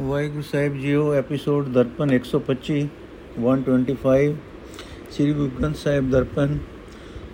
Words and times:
ਵਾਹਿਗੁਰੂ 0.00 0.42
ਸਾਹਿਬ 0.42 0.76
ਜੀਓ 0.78 1.12
episode 1.14 1.68
Darpan 1.68 2.10
125 2.14 2.80
125 3.42 4.34
Sri 5.10 5.32
Guru 5.32 5.50
Granth 5.60 5.76
Sahib 5.76 6.10
Darpan, 6.10 6.58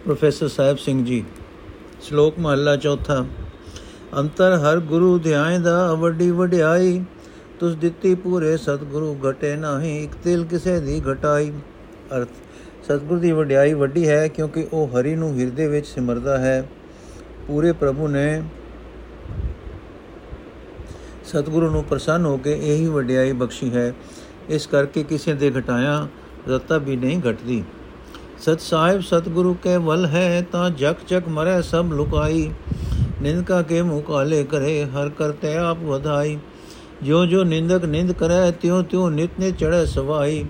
professor 0.05 0.49
Sahib 0.49 0.77
Singh 0.77 1.05
ji. 1.05 1.25
ਸ਼ਲੋਕ 2.03 2.39
ਮਹਲਾ 2.39 2.77
ਚੌਥਾ, 2.77 3.27
ਅੰਤਰ 4.19 4.57
ਹਰ 4.57 4.81
ਗੁਰੂ 4.81 5.19
ਧਿਆਨ 5.19 5.63
ਦਾ 5.63 5.95
ਵੱਡੀ 5.95 6.31
ਵਡਿਆਈ, 6.31 7.05
ਤੁਸ 7.61 7.75
ਦਿੱਤੀ 7.75 8.15
ਪੂਰੇ 8.15 8.57
ਸਤਿਗੁਰੂ 8.57 9.17
ਘਟੇ 9.31 9.55
ਨਹੀਂ, 9.57 10.05
ਇੱਕ 10.05 10.15
ਤਿਲ 10.25 10.45
ਕਿਸੇ 10.45 10.81
ਦੀ 10.81 11.03
ਘਟਾਈ। 11.13 11.53
ਅਰਥ, 12.17 12.29
ਸਤਿਗੁਰ 12.85 13.19
ਦੀ 13.19 13.33
ਵਡਿਆਈ 13.33 13.75
ਵੱਡੀ 13.75 14.09
ਹੈ 14.09 14.29
ਕਿਉਂਕਿ 14.29 14.67
ਉਹ 14.73 14.89
ਹਰੀ 14.89 15.15
ਨੂੰ 15.15 15.37
ਹਿਰਦੇ 15.39 15.69
ਵਿੱਚ 15.69 15.87
ਸਿਮਰਦਾ 15.87 16.39
ਹੈ। 16.39 16.65
ਪੂਰੇ 17.47 17.73
ਪ੍ਰਭੂ 17.73 18.09
ਨੇ 18.09 18.43
ਸਤਿਗੁਰੂ 21.25 21.71
ਨੂੰ 21.71 21.85
ਪ੍ਰਸੰਨ 21.85 22.25
ਹੋ 22.25 22.37
ਕੇ 22.37 22.53
ਇਹੀ 22.63 22.87
ਵਡਿਆਈ 22.87 23.33
ਬਖਸ਼ੀ 23.33 23.71
ਹੈ। 23.71 23.93
ਇਸ 24.49 24.67
ਕਰਕੇ 24.67 25.03
ਕਿਸੇ 25.03 25.35
ਦੇ 25.35 25.51
ਘਟਾਇਆ 25.59 26.07
ਰਤਾ 26.49 26.79
ਵੀ 26.79 26.97
ਨਹੀਂ 26.97 27.21
ਘਟਦੀ। 27.31 27.63
ਸਤ 28.39 28.61
ਸਾਹਿਬ, 28.61 29.01
ਸਤਿਗੁਰੂ 29.01 29.55
ਕੇ 29.55 29.77
ਵਲ 29.77 30.07
ਹੈ 30.07 30.47
ਤਾਂ 30.53 30.71
ਜਗ 30.71 30.95
ਜਗ 31.09 31.29
ਮਰੇ 31.29 31.63
ਸਭ 31.63 31.87
ਲੁਕਾਈ। 31.93 32.51
ਨਿੰਦਕਾ 33.23 33.63
ਕੇ 33.63 33.83
ਮੂੰਹ 33.83 34.03
ਕਾਲੇ 34.03 34.45
ਕਰੇ, 34.45 34.85
ਹਰ 34.85 35.09
ਕਰਤੇ 35.09 35.57
ਆਪ 35.57 35.79
ਵਧਾਈ। 35.79 36.39
ਜੋ 37.03 37.27
ਜੋ 37.27 37.45
ਨਿੰਦਕ 37.45 37.85
ਨਿੰਦ 37.85 38.13
ਕਰੈ, 38.13 38.51
ਤਿਉ 38.51 38.83
ਤਿਉ 38.83 39.09
ਨਿਤ 39.11 39.31
ਨੇ 39.41 39.51
ਚੜੈ 39.51 39.85
ਸਵਾਈ। 39.85 40.45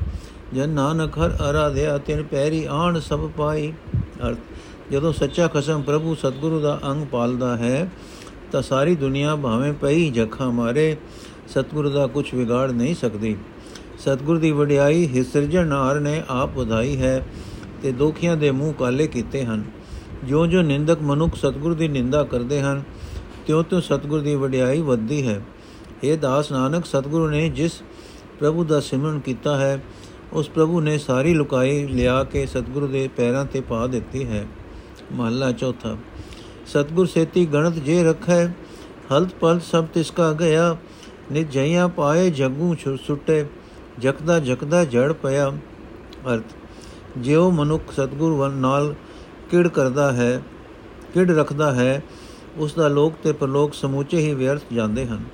ਜਨ 0.54 0.68
ਨਾਨਕ 0.68 1.18
ਹਰ 1.18 1.36
ਅਰਾਧਿਆ, 1.50 1.98
ਤਿਨ 1.98 2.22
ਪੈਰੀ 2.22 2.64
ਆਣ 2.70 3.00
ਸਭ 3.00 3.28
ਪਾਈ। 3.36 3.72
ਅਰਥ, 4.28 4.38
ਜਦੋਂ 4.92 5.12
ਸੱਚਾ 5.12 5.46
ਖਸਮ 5.46 5.82
ਪ੍ਰਭੂ 5.82 6.14
ਸਤਿਗੁਰੂ 6.14 6.60
ਦਾ 6.60 6.78
ਅੰਗ 6.86 7.06
ਪਾਲਦਾ 7.06 7.56
ਹੈ 7.56 7.90
ਤਾਂ 8.52 8.62
ਸਾਰੀ 8.62 8.94
ਦੁਨੀਆ 8.94 9.36
ਭਾਵੇਂ 9.36 9.72
ਪਈ 9.72 10.10
ਜੱਖਾਂ 10.10 10.52
ਮਾਰੇ, 10.52 10.96
ਸਤਿਗੁਰੂ 11.48 11.90
ਦਾ 11.90 12.06
ਕੁਝ 12.06 12.34
ਵਿਗਾੜ 12.34 12.70
ਨਹੀਂ 12.70 12.94
ਸਕਦੀ। 12.94 13.36
ਸਤਿਗੁਰ 13.98 14.38
ਦੀ 14.38 14.50
ਵਡਿਆਈ 14.50 15.06
ਹਿਸਰਜਣਾਰ 15.06 16.00
ਨੇ 16.00 16.22
ਆਪ 16.28 16.56
ਵਧਾਈ 16.56 16.96
ਹੈ 16.96 17.26
ਤੇ 17.82 17.92
ਦੋਖੀਆਂ 17.92 18.36
ਦੇ 18.36 18.50
ਮੂੰਹ 18.50 18.72
ਕਾਲੇ 18.72 19.06
ਕੀਤੇ 19.06 19.44
ਹਨ। 19.44 19.64
ਜੋ 20.24 20.46
ਜੋ 20.46 20.62
ਨਿੰਦਕ 20.62 21.02
ਮਨੁੱਖ 21.02 21.34
ਸਤਿਗੁਰ 21.34 21.74
ਦੀ 21.74 21.88
ਨਿੰਦਾ 21.88 22.24
ਕਰਦੇ 22.24 22.60
ਹਨ 22.60 22.82
ਤਿਉ 23.46 23.62
ਤਿਉ 23.62 23.80
ਸਤਿਗੁਰ 23.80 24.20
ਦੀ 24.20 24.34
ਵਡਿਆਈ 24.34 24.80
ਵੱਧਦੀ 24.80 25.26
ਹੈ। 25.26 25.40
ਇਹ 26.04 26.18
ਦਾਸ 26.18 26.52
ਨਾਨਕ, 26.52 26.86
ਸਤਿਗੁਰੂ 26.86 27.28
ਨੇ 27.28 27.48
ਜਿਸ 27.48 27.82
ਪ੍ਰਭੂ 28.38 28.64
ਦਾ 28.64 28.80
ਸਿਮਰਨ 28.80 29.20
ਕੀਤਾ 29.20 29.56
ਹੈ, 29.56 29.84
ਉਸ 30.32 30.48
ਪ੍ਰਭੂ 30.48 30.80
ਨੇ 30.80 30.98
ਸਾਰੀ 30.98 31.34
ਲੁਕਾਈ 31.34 31.86
ਲਿਆ 31.86 32.24
ਕੇ 32.24 32.46
ਸਤਿਗੁਰੂ 32.46 32.86
ਦੇ 32.86 33.08
ਪੈਰਾਂ 33.16 33.44
ਤੇ 33.44 33.60
ਪਾ 33.60 33.86
ਦਿੱਤੀ 33.86 34.24
ਹੈ। 34.24 34.46
ਮਹੱਲਾ 35.12 35.52
ਚੌਥਾ। 35.52 35.96
ਸਤਗੁਰ 36.66 37.06
ਸੇਤੀ 37.06 37.44
ਗਣਤ 37.46 37.74
ਜੇ 37.74 38.02
ਰਖੈ, 38.04 38.46
ਹਲਤ 39.12 39.34
ਪਲ 39.34 39.60
ਸਭ 39.60 39.86
ਤਿਸ 39.94 40.10
ਕਾ 40.10 40.32
ਗਿਆ 40.32 40.76
ਨਿ 41.32 41.44
ਜਈਆਂ 41.44 41.88
ਪਾਏ 41.88 42.30
ਜਗੂ 42.30 42.74
ਸੁਟੇ 43.06 43.44
ਜਕਦਾ 44.00 44.38
ਜਕਦਾ 44.38 44.84
ਜੜ 44.84 45.12
ਪਿਆ, 45.12 45.50
ਅਰਥ, 46.28 46.54
ਜਿਉ 47.18 47.50
ਮਨੁੱਖ 47.50 47.92
ਸਤਗੁਰ 47.92 48.32
ਵਨ 48.32 48.52
ਨਾਲ 48.52 48.94
ਕਿੜ 49.50 49.68
ਕਰਦਾ 49.68 50.12
ਹੈ, 50.12 50.42
ਕਿੜ 51.14 51.30
ਰੱਖਦਾ 51.30 51.72
ਹੈ, 51.72 52.02
ਉਸ 52.56 52.74
ਦਾ 52.74 52.88
ਲੋਕ 52.88 53.14
ਤੇ 53.22 53.32
ਪਰਲੋਕ 53.32 53.74
ਸਮੂਚੇ 53.74 54.18
ਹੀ 54.18 54.34
ਵਿਅਰਥ 54.34 54.72
ਜਾਂਦੇ 54.72 55.06
ਹਨ, 55.06 55.24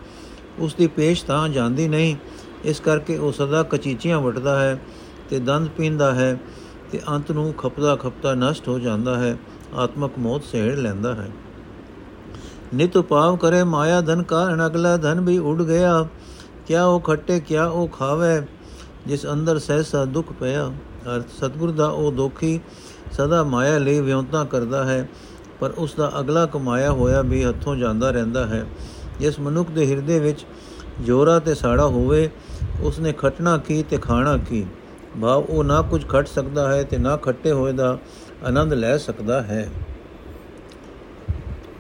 ਉਸ 0.58 0.74
ਦੀ 0.74 0.86
ਪੇਸ਼ 0.86 1.24
ਤਾਂ 1.24 1.48
ਜਾਂਦੀ 1.48 1.88
ਨਹੀਂ, 1.88 2.16
ਇਸ 2.64 2.80
ਕਰਕੇ 2.80 3.16
ਉਹ 3.18 3.32
ਸਦਾ 3.32 3.62
ਕਚੀਚੀਆਂ 3.62 4.20
ਵਟਦਾ 4.20 4.60
ਹੈ, 4.60 4.78
ਤੇ 5.30 5.38
ਦੰਦ 5.38 5.68
ਪੀਂਦਾ 5.68 6.14
ਹੈ, 6.14 6.38
ਤੇ 6.92 7.00
ਅੰਤ 7.08 7.30
ਨੂੰ 7.32 7.52
ਖਪਦਾ 7.52 7.96
ਖਪਤਾ 7.96 8.34
ਨਸ਼ਟ 8.34 8.68
ਹੋ 8.68 8.78
ਜਾਂਦਾ 8.78 9.18
ਹੈ 9.18 9.36
ਆਤਮਕ 9.74 10.18
ਮੌਤ 10.18 10.44
ਸਹਿੜ 10.44 10.74
ਲੈਂਦਾ 10.74 11.14
ਹੈ। 11.14 11.30
ਨਿਤ 12.74 12.96
ਉਪਾਵ 12.96 13.36
ਕਰੇ 13.36 13.62
ਮਾਇਆ 13.64 14.00
ਧਨ 14.00 14.22
ਕਾਰਨ 14.22 14.66
ਅਗਲਾ 14.66 14.96
ਧਨ 14.96 15.20
ਵੀ 15.20 15.38
ਉੱਡ 15.38 15.62
ਗਿਆ। 15.62 16.06
ਕਿਆ 16.66 16.84
ਉਹ 16.84 17.00
ਖੱਟੇ, 17.00 17.40
ਕਿਆ 17.40 17.66
ਉਹ 17.66 17.88
ਖਾਵੇ, 17.88 18.40
ਜਿਸ 19.06 19.26
ਅੰਦਰ 19.26 19.58
ਸਹਿਸਾ 19.58 20.04
ਦੁੱਖ 20.04 20.32
ਪਿਆ। 20.32 20.72
ਅਰਥ, 21.16 21.28
ਸਤਗੁਰ 21.38 21.70
ਦਾ 21.70 21.86
ਉਹ 21.86 22.12
ਦੋਖੀ 22.12 22.60
ਸਦਾ 23.12 23.42
ਮਾਇਆ 23.44 23.78
ਲਈ 23.78 24.00
ਵਿਉਂਤਾ 24.00 24.44
ਕਰਦਾ 24.44 24.84
ਹੈ, 24.84 25.08
ਪਰ 25.60 25.70
ਉਸ 25.78 25.94
ਦਾ 25.94 26.12
ਅਗਲਾ 26.20 26.46
ਕਮਾਇਆ 26.46 26.90
ਹੋਇਆ 26.90 27.22
ਵੀ 27.22 27.44
ਹੱਥੋਂ 27.44 27.76
ਜਾਂਦਾ 27.76 28.10
ਰਹਿੰਦਾ 28.10 28.46
ਹੈ। 28.46 28.64
ਜਿਸ 29.20 29.40
ਮਨੁੱਖ 29.40 29.70
ਦੇ 29.70 29.86
ਹਿਰਦੇ 29.86 30.18
ਵਿੱਚ 30.20 30.46
ਜੋਰਾ 31.00 31.38
ਤੇ 31.38 31.54
ਸਾੜਾ 31.54 31.86
ਹੋਵੇ, 31.86 32.30
ਉਸਨੇ 32.82 33.14
ਖਟਣਾ 33.18 33.58
ਕੀ 33.58 33.82
ਤੇ 33.82 33.96
ਖਾਣਾ 33.96 34.36
ਕੀ? 34.36 34.66
ਭਾਵ 35.22 35.44
ਉਹ 35.48 35.64
ਨਾ 35.64 35.82
ਕੁਝ 35.82 36.08
ਖਟ 36.08 36.26
ਸਕਦਾ 36.26 36.72
ਹੈ 36.72 36.82
ਤੇ 36.82 36.98
ਨਾ 36.98 37.16
ਖੱਟੇ 37.16 37.52
ਹੋਏ 37.52 37.72
ਦਾ 37.72 37.98
ਆਨੰਦ 38.44 38.72
ਲੈ 38.72 38.96
ਸਕਦਾ 38.96 39.42
ਹੈ। 39.42 39.68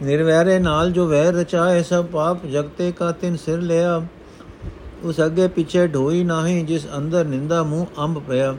ਨਿਰਵੈਰੇ 0.02 0.58
ਨਾਲ 0.58 0.90
ਜੋ 0.90 1.06
ਵੈਰ 1.06 1.32
ਰਚਾਏ 1.34 1.82
ਸਭ 1.82 2.04
ਪਾਪ 2.04 2.46
ਜਗਤੇ 2.46 2.92
ਕਾ 2.92 3.12
ਤਿਨ 3.12 3.36
ਸਿਰ 3.36 3.60
ਲਿਆ। 3.60 4.06
ਉਸ 5.02 5.20
ਅੱਗੇ 5.26 5.48
ਪਿੱਛੇ 5.48 5.86
ਢੋਈ 5.86 6.24
ਨਹੀਂ, 6.24 6.64
ਜਿਸ 6.64 6.86
ਅੰਦਰ 6.96 7.24
ਨਿੰਦਾ 7.24 7.62
ਮੂੰਹ 7.62 7.86
ਅੰਬ 7.98 8.22
ਪਿਆ। 8.28 8.56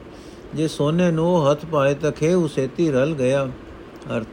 ਜੇ 0.55 0.67
ਸੋਨੇ 0.67 1.11
ਨੂੰ 1.11 1.51
ਹੱਥ 1.51 1.65
ਪਾਏ 1.65 1.93
ਤਖੇ 1.93 2.33
ਉਸੇਤੀ 2.33 2.91
ਰਲ 2.91 3.13
ਗਿਆ। 3.13 3.47
ਅਰਥ, 4.17 4.27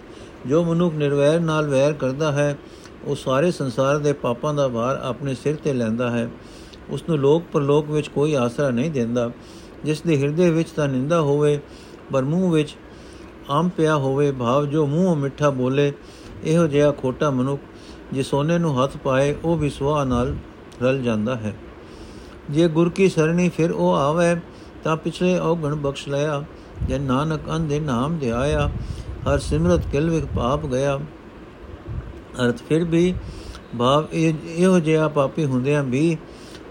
ਜੋ 0.47 0.65
ਮਨੁੱਖ 0.65 0.95
ਨਿਰਵੈਰ 0.95 1.41
ਨਾਲ 1.41 1.69
ਵੈਰ 1.69 1.93
ਕਰਦਾ 1.93 2.33
ਹੈ, 2.33 2.59
ਉਹ 3.05 3.17
ਸਾਰੇ 3.17 3.51
ਸੰਸਾਰ 3.51 3.99
ਦੇ 3.99 4.13
ਪਾਪਾਂ 4.13 4.55
ਦਾ 4.55 4.69
ਭਾਰ 4.69 4.97
ਆਪਣੇ 4.97 5.35
ਸਿਰ 5.35 5.57
ਤੇ 5.57 5.73
ਲੈਂਦਾ 5.73 6.11
ਹੈ। 6.11 6.29
ਉਸ 6.91 7.05
ਨੂੰ 7.09 7.19
ਲੋਕ 7.19 7.43
ਪਰਲੋਕ 7.53 7.91
ਵਿੱਚ 7.91 8.09
ਕੋਈ 8.09 8.35
ਆਸਰਾ 8.35 8.71
ਨਹੀਂ 8.71 8.91
ਦਿੰਦਾ। 8.91 9.31
ਜਿਸ 9.85 10.03
ਦੇ 10.03 10.23
ਹਿਰਦੇ 10.23 10.51
ਵਿੱਚ 10.51 10.71
ਤਾਂ 10.71 10.89
ਨਿੰਦਾ 10.89 11.21
ਹੋਵੇ, 11.21 11.61
ਪਰ 12.13 12.23
ਮੂੰਹ 12.23 12.53
ਵਿੱਚ 12.53 12.77
ਆਮ 13.51 13.69
ਪਿਆ 13.69 13.97
ਹੋਵੇ, 13.97 14.31
ਭਾਵ 14.33 14.67
ਜੋ 14.67 14.87
ਮੂੰਹ 14.87 15.17
ਮਿੱਠਾ 15.17 15.51
ਬੋਲੇ, 15.51 15.93
ਇਹੋ 16.45 16.67
ਜਿਹਾ 16.67 16.91
ਖੋਟਾ 16.93 17.31
ਮਨੁੱਖ 17.31 17.61
ਜੇ 18.13 18.23
ਸੋਨੇ 18.23 18.59
ਨੂੰ 18.59 18.83
ਹੱਥ 18.83 18.97
ਪਾਏ, 18.97 19.35
ਉਹ 19.45 19.57
ਵੀ 19.57 19.71
ਸੁਆਹ 19.71 20.05
ਨਾਲ 20.07 20.35
ਰਲ 20.83 21.03
ਜਾਂਦਾ 21.03 21.37
ਹੈ। 21.37 21.55
ਜੇ 22.51 22.69
ਗੁਰ 22.69 22.89
ਕੀ 22.89 23.09
ਸਰਣੀ 23.09 23.49
ਫਿਰ 23.49 23.73
ਉਹ 23.73 23.95
ਆਵੇ, 23.95 24.35
ਤਾਂ 24.85 24.97
ਪਿਛਲੇ 24.97 25.39
ਔਗਣ 25.39 25.75
ਬਖਸ਼ 25.75 26.09
ਲਿਆ। 26.09 26.43
ਜੇ 26.89 26.99
ਨਾਨਕ 26.99 27.41
ਅੰਧੇ 27.57 27.81
ਨਾਮ 27.81 28.19
ਧਿਆਇਆ 28.19 28.71
ਹਰ 29.27 29.39
ਸਿਮਰਤ 29.39 29.87
ਕਿਲ 29.93 30.11
ਵਿਖ 30.11 30.25
ਪਾਪ 30.37 30.67
ਗਿਆ। 30.67 30.99
ਅਰਥ 32.43 32.63
ਫਿਰ 32.69 32.85
ਵੀ 32.85 33.15
ਭਾਵ 33.79 34.07
ਇਹੋ 34.13 34.79
ਜਿਹਾ 34.81 35.09
ਪਾਪੀ 35.09 35.45
ਹੁੰਦਿਆਂ 35.45 35.83
ਵੀ 35.85 36.17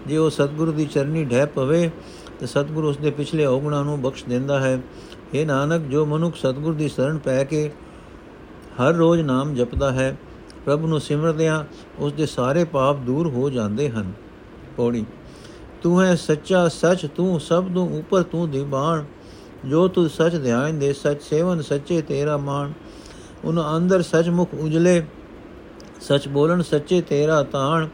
ਜੇ 0.06 0.16
ਉਹ 0.16 0.30
ਸਤਿਗੁਰੂ 0.30 0.72
ਦੀ 0.72 0.84
ਚਰਨੀ 0.86 1.24
ਢਹਿ 1.24 1.46
ਪਵੇ, 1.46 1.90
ਤੇ 2.40 2.46
ਸਤਿਗੁਰੂ 2.46 2.88
ਉਸ 2.88 2.96
ਦੇ 2.96 3.10
ਪਿਛਲੇ 3.10 3.44
ਔਗਣਾਂ 3.44 3.84
ਨੂੰ 3.84 4.00
ਬਖਸ਼ 4.02 4.24
ਦਿੰਦਾ 4.24 4.60
ਹੈ। 4.60 4.78
ਇਹ 5.34 5.46
ਨਾਨਕ, 5.46 5.82
ਜੋ 5.82 6.04
ਮਨੁੱਖ 6.06 6.36
ਸਤਿਗੁਰ 6.36 6.74
ਦੀ 6.74 6.88
ਸ਼ਰਨ 6.88 7.18
ਪੈ 7.18 7.42
ਕੇ 7.44 7.70
ਹਰ 8.80 8.94
ਰੋਜ਼ 8.94 9.20
ਨਾਮ 9.22 9.54
ਜਪਦਾ 9.54 9.90
ਹੈ, 9.92 10.16
ਪ੍ਰਭੂ 10.64 10.86
ਨੂੰ 10.86 11.00
ਸਿਮਰਦਿਆਂ 11.00 11.64
ਉਸ 11.98 12.12
ਦੇ 12.12 12.26
ਸਾਰੇ 12.26 12.64
ਪਾਪ 12.64 12.96
ਦੂਰ 12.96 13.26
ਹੋ 13.26 13.50
ਜਾਂਦੇ 13.50 13.88
ਹਨ। 13.90 14.12
ਪੌੜੀ, 14.76 15.04
ਤੂੰ 15.82 16.02
ਹੈ 16.02 16.14
ਸੱਚਾ 16.14 16.68
ਸੱਚ, 16.68 17.06
ਤੂੰ 17.06 17.40
ਸਭ 17.40 17.64
ਤੋਂ 17.74 17.88
ਉੱਪਰ 17.90 18.22
ਤੂੰ 18.22 18.50
ਦੀਵਾਨ। 18.50 19.04
ਜੋ 19.66 19.86
ਤੂੰ 19.88 20.08
ਸੱਚ 20.08 20.36
ਧਿਆਨ 20.36 20.78
ਦੇ 20.78 20.92
ਸੱਚ 20.92 21.22
ਸੇਵਨ 21.22 21.62
ਸੱਚੇ 21.62 22.00
ਤੇਰਾ 22.02 22.36
ਮਾਨ 22.36 22.72
ਉਹਨ 23.44 23.62
ਅੰਦਰ 23.76 24.02
ਸੱਚ 24.02 24.28
ਮੁਖ 24.28 24.54
ਉਜਲੇ, 24.54 25.02
ਸੱਚ 26.00 26.28
ਬੋਲਣ 26.28 26.62
ਸੱਚੇ 26.62 27.00
ਤੇਰਾ 27.00 27.42
ਤਾਣ। 27.42 27.88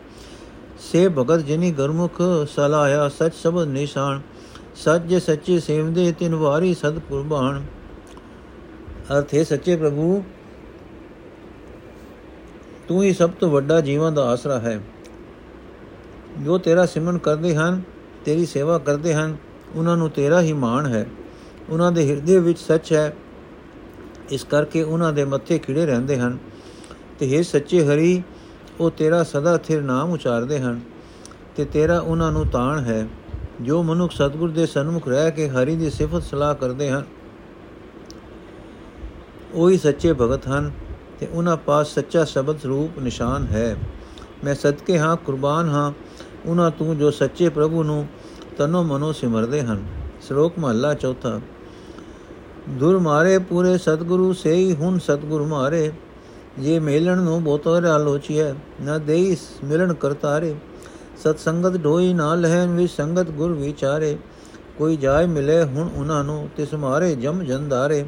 ਸੇ 0.81 1.09
ਭਗਤ 1.09 1.41
ਜਿਨੀ 1.41 1.71
ਗਰਮੁਖ 1.71 2.21
ਸਲਾਇਆ 2.49 3.09
ਸੱਚ 3.09 3.35
ਸਬਦ 3.35 3.69
ਨਿਸ਼ਾਨ। 3.69 4.21
ਸੱਚ 4.75 5.03
ਜੇ 5.03 5.21
ਸੱਚੇ 5.21 5.61
ਸੇਵਦੇ 5.61 6.13
ਤਿਨ 6.13 6.35
ਵਾਰੀ 6.35 6.75
ਸਦ 6.75 6.99
ਕੁਰਬਾਨ 6.99 7.67
ਅਰਥ 9.19 9.35
ਹੈ 9.35 9.45
ਸੱਚੇ 9.45 9.77
ਪ੍ਰਭੂ, 9.77 10.25
ਤੂੰ 12.89 13.03
ਹੀ 13.03 13.13
ਸਭ 13.13 13.31
ਤੋਂ 13.31 13.51
ਵੱਡਾ 13.51 13.81
ਜੀਵਾਂ 13.81 14.13
ਦਾ 14.13 14.29
ਆਸਰਾ 14.29 14.61
ਹੈ। 14.61 14.81
ਜੋ 16.45 16.59
ਤੇਰਾ 16.59 16.87
ਸਿਮਰਨ 16.87 17.19
ਕਰਦੇ 17.19 17.57
ਹਨ, 17.57 17.83
ਤੇਰੀ 18.25 18.47
ਸੇਵਾ 18.47 18.79
ਕਰਦੇ 18.79 19.15
ਹਨ, 19.15 19.37
ਉਹਨਾਂ 19.75 19.97
ਨੂੰ 19.97 20.11
ਤੇਰਾ 20.11 20.41
ਹੀ 20.41 20.53
ਮਾਣ 20.53 20.87
ਹੈ। 20.87 21.07
ਉਹਨਾਂ 21.71 21.93
ਦੇ 21.93 22.11
ਹਿਰਦੇ 22.11 22.39
ਵਿੱਚ 22.39 22.59
ਸੱਚ 22.59 22.93
ਹੈ। 22.93 23.17
ਇਸ 24.31 24.45
ਕਰਕੇ 24.45 24.83
ਉਹਨਾਂ 24.83 25.13
ਦੇ 25.13 25.25
ਮੱਥੇ 25.25 25.59
ਖਿੜੇ 25.59 25.87
ਰਹਿੰਦੇ 25.87 26.19
ਹਨ। 26.19 26.39
ਤੇ 27.19 27.31
ਇਹ 27.31 27.43
ਸੱਚੇ 27.43 27.85
ਹਰੀ, 27.85 28.23
ਉਹ 28.81 28.91
ਤੇਰਾ 28.91 29.23
ਸਦਾ 29.23 29.57
ਥਿਰ 29.57 29.83
ਨਾਮ 29.83 30.11
ਉਚਾਰਦੇ 30.11 30.59
ਹਨ। 30.59 30.81
ਤੇ 31.57 31.65
ਤੇਰਾ 31.65 32.01
ਉਹਨਾਂ 32.01 32.33
ਨੂੰ 32.33 32.47
ਤਾਣ 32.47 32.81
ਹੈ। 32.81 33.09
ਜੋ 33.63 33.83
ਮਨੁੱਖ 33.83 34.13
ਸਤਗੁਰ 34.13 34.51
ਦੇ 34.51 34.67
ਸਨਮੁਖ 34.67 35.09
ਰਹਿ 35.09 35.31
ਕੇ 35.31 35.49
ਹਰੀ 35.49 35.75
ਦੀ 35.77 35.91
ਸਿਫਤ 35.91 36.23
ਸਲਾਹ 36.23 36.55
ਕਰਦੇ 36.55 36.91
ਹਨ, 36.91 37.05
ਉਹੀ 39.55 39.79
ਸੱਚੇ 39.79 40.13
ਭਗਤ 40.13 40.47
ਹਨ 40.49 40.71
ਤੇ 41.21 41.27
ਉਹਨਾਂ 41.27 41.57
ਪਾਸ 41.57 41.95
ਸੱਚਾ 41.95 42.25
ਸ਼ਬਦ 42.25 42.65
ਰੂਪ 42.67 42.99
ਨਿਸ਼ਾਨ 42.99 43.47
ਹੈ। 43.47 43.77
ਮੈਂ 44.45 44.55
ਸਦਕੇ 44.55 44.99
ਹਾਂ, 44.99 45.17
ਕੁਰਬਾਨ 45.17 45.69
ਹਾਂ, 45.69 45.93
ਉਹਨਾਂ 46.47 46.71
ਤੂੰ 46.71 46.97
ਜੋ 46.99 47.11
ਸੱਚੇ 47.11 47.49
ਪ੍ਰਭੂ 47.49 47.83
ਨੂੰ 47.83 48.07
ਤਨੋ 48.59 48.83
ਮਨੋ 48.83 49.13
ਸਿਮਰਦੇ 49.13 49.63
ਹਨ। 49.63 49.85
ਸ਼ਲੋਕ 50.23 50.59
ਮਹਲਾ 50.59 50.95
ਚੌਥਾ 50.95 51.41
ਦੁਰ 52.71 52.99
ਮਾਰੇ 52.99 53.39
ਪੂਰੇ 53.39 53.77
ਸਤਗੁਰੂ, 53.79 54.33
ਸੇਈ 54.33 54.75
ਹੁਣ 54.75 54.99
ਸਤਗੁਰ 54.99 55.43
ਮਾਰੇ। 55.43 55.91
ਜੇ 56.59 56.79
ਮੇਲਣ 56.79 57.19
ਨੂੰ 57.19 57.43
ਬੋਤਰ 57.45 57.85
ਆਲੋਚੀਐ 57.85 58.53
ਨਾ 58.81 58.99
ਦੇਈ 58.99 59.37
ਮਿਲਣ 59.65 59.93
ਕਰਤਾਰੇ। 59.95 60.55
ਸਤ 61.17 61.39
ਸੰਗਤ 61.39 61.85
ਢੋਈ 61.85 62.15
ਨਾ 62.15 62.35
ਲਹਿਨ 62.35 62.77
ਵੀ 62.77 62.87
ਸੰਗਤ 62.87 63.31
ਗੁਰ 63.31 63.53
ਵਿਚਾਰੇ। 63.53 64.19
ਕੋਈ 64.79 64.97
ਜਾਏ 64.97 65.27
ਮਿਲੇ 65.27 65.63
ਹੁਣ 65.63 65.89
ਉਹਨਾਂ 65.97 66.25
ਨੂੰ, 66.25 66.49
ਤਿਸ 66.57 66.75
ਮਾਰੇ 66.75 67.17
ਜਮ 67.17 67.45
ਜੰਦਾਰੇ। 67.45 68.05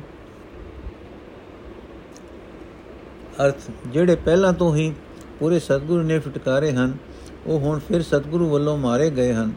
ਅਰਥ, 3.46 3.56
ਜਿਹੜੇ 3.86 4.14
ਪਹਿਲਾਂ 4.14 4.52
ਤੋਂ 4.52 4.76
ਹੀ 4.76 4.94
ਪੂਰੇ 5.40 5.58
ਸਤਗੁਰੂ 5.58 6.02
ਨੇ 6.02 6.18
ਫਟਕਾਰੇ 6.18 6.72
ਹਨ, 6.72 6.96
ਉਹ 7.46 7.60
ਹੁਣ 7.60 7.78
ਫਿਰ 7.78 8.02
ਸਤਿਗੁਰੂ 8.02 8.50
ਵੱਲੋਂ 8.50 8.78
ਮਾਰੇ 8.78 9.10
ਗਏ 9.10 9.32
ਹਨ। 9.32 9.52